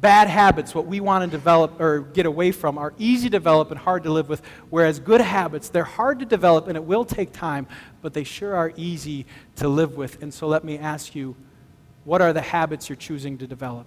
Bad 0.00 0.28
habits, 0.28 0.74
what 0.74 0.86
we 0.86 1.00
want 1.00 1.24
to 1.24 1.30
develop 1.30 1.80
or 1.80 2.00
get 2.00 2.24
away 2.24 2.52
from, 2.52 2.78
are 2.78 2.94
easy 2.98 3.28
to 3.28 3.30
develop 3.30 3.72
and 3.72 3.80
hard 3.80 4.04
to 4.04 4.10
live 4.12 4.28
with, 4.28 4.42
whereas 4.70 5.00
good 5.00 5.20
habits, 5.20 5.70
they're 5.70 5.82
hard 5.82 6.20
to 6.20 6.24
develop 6.24 6.68
and 6.68 6.76
it 6.76 6.84
will 6.84 7.04
take 7.04 7.32
time, 7.32 7.66
but 8.00 8.14
they 8.14 8.22
sure 8.22 8.54
are 8.54 8.72
easy 8.76 9.26
to 9.56 9.68
live 9.68 9.96
with. 9.96 10.22
And 10.22 10.32
so 10.32 10.46
let 10.46 10.62
me 10.62 10.78
ask 10.78 11.16
you, 11.16 11.34
what 12.04 12.22
are 12.22 12.32
the 12.32 12.40
habits 12.40 12.88
you're 12.88 12.96
choosing 12.96 13.38
to 13.38 13.46
develop? 13.46 13.86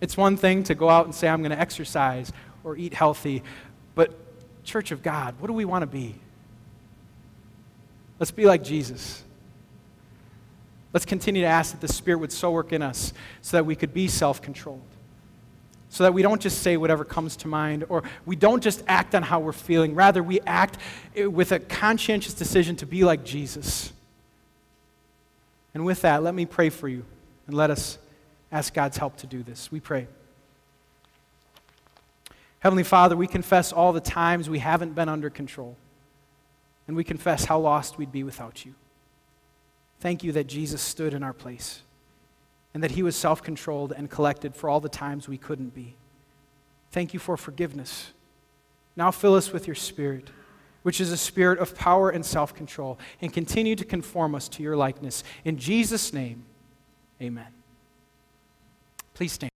It's 0.00 0.16
one 0.16 0.36
thing 0.36 0.64
to 0.64 0.74
go 0.74 0.88
out 0.88 1.04
and 1.04 1.14
say, 1.14 1.28
I'm 1.28 1.42
going 1.42 1.52
to 1.52 1.60
exercise 1.60 2.32
or 2.64 2.76
eat 2.76 2.94
healthy, 2.94 3.42
but, 3.94 4.18
Church 4.64 4.90
of 4.90 5.02
God, 5.02 5.34
what 5.38 5.48
do 5.48 5.52
we 5.52 5.64
want 5.64 5.82
to 5.82 5.86
be? 5.86 6.14
Let's 8.18 8.30
be 8.30 8.46
like 8.46 8.62
Jesus. 8.62 9.22
Let's 10.92 11.06
continue 11.06 11.42
to 11.42 11.48
ask 11.48 11.72
that 11.72 11.80
the 11.80 11.92
Spirit 11.92 12.18
would 12.18 12.32
so 12.32 12.50
work 12.50 12.72
in 12.72 12.82
us 12.82 13.12
so 13.40 13.56
that 13.56 13.64
we 13.64 13.74
could 13.74 13.94
be 13.94 14.08
self 14.08 14.42
controlled. 14.42 14.80
So 15.88 16.04
that 16.04 16.14
we 16.14 16.22
don't 16.22 16.40
just 16.40 16.62
say 16.62 16.76
whatever 16.76 17.04
comes 17.04 17.36
to 17.36 17.48
mind, 17.48 17.84
or 17.88 18.02
we 18.24 18.34
don't 18.34 18.62
just 18.62 18.82
act 18.88 19.14
on 19.14 19.22
how 19.22 19.40
we're 19.40 19.52
feeling. 19.52 19.94
Rather, 19.94 20.22
we 20.22 20.40
act 20.40 20.78
with 21.14 21.52
a 21.52 21.58
conscientious 21.58 22.34
decision 22.34 22.76
to 22.76 22.86
be 22.86 23.04
like 23.04 23.24
Jesus. 23.24 23.92
And 25.74 25.84
with 25.84 26.02
that, 26.02 26.22
let 26.22 26.34
me 26.34 26.46
pray 26.46 26.70
for 26.70 26.88
you 26.88 27.04
and 27.46 27.56
let 27.56 27.70
us 27.70 27.98
ask 28.50 28.72
God's 28.72 28.96
help 28.96 29.16
to 29.18 29.26
do 29.26 29.42
this. 29.42 29.70
We 29.70 29.80
pray. 29.80 30.06
Heavenly 32.60 32.84
Father, 32.84 33.16
we 33.16 33.26
confess 33.26 33.72
all 33.72 33.92
the 33.92 34.00
times 34.00 34.48
we 34.48 34.60
haven't 34.60 34.94
been 34.94 35.08
under 35.08 35.28
control, 35.28 35.76
and 36.86 36.96
we 36.96 37.04
confess 37.04 37.44
how 37.46 37.58
lost 37.58 37.98
we'd 37.98 38.12
be 38.12 38.22
without 38.22 38.64
you. 38.64 38.74
Thank 40.02 40.24
you 40.24 40.32
that 40.32 40.48
Jesus 40.48 40.82
stood 40.82 41.14
in 41.14 41.22
our 41.22 41.32
place 41.32 41.80
and 42.74 42.82
that 42.82 42.90
he 42.90 43.04
was 43.04 43.14
self 43.14 43.40
controlled 43.40 43.92
and 43.92 44.10
collected 44.10 44.56
for 44.56 44.68
all 44.68 44.80
the 44.80 44.88
times 44.88 45.28
we 45.28 45.38
couldn't 45.38 45.76
be. 45.76 45.94
Thank 46.90 47.14
you 47.14 47.20
for 47.20 47.36
forgiveness. 47.36 48.10
Now 48.96 49.12
fill 49.12 49.36
us 49.36 49.52
with 49.52 49.68
your 49.68 49.76
spirit, 49.76 50.28
which 50.82 51.00
is 51.00 51.12
a 51.12 51.16
spirit 51.16 51.60
of 51.60 51.76
power 51.76 52.10
and 52.10 52.26
self 52.26 52.52
control, 52.52 52.98
and 53.20 53.32
continue 53.32 53.76
to 53.76 53.84
conform 53.84 54.34
us 54.34 54.48
to 54.48 54.62
your 54.64 54.76
likeness. 54.76 55.22
In 55.44 55.56
Jesus' 55.56 56.12
name, 56.12 56.46
amen. 57.20 57.52
Please 59.14 59.30
stand. 59.30 59.51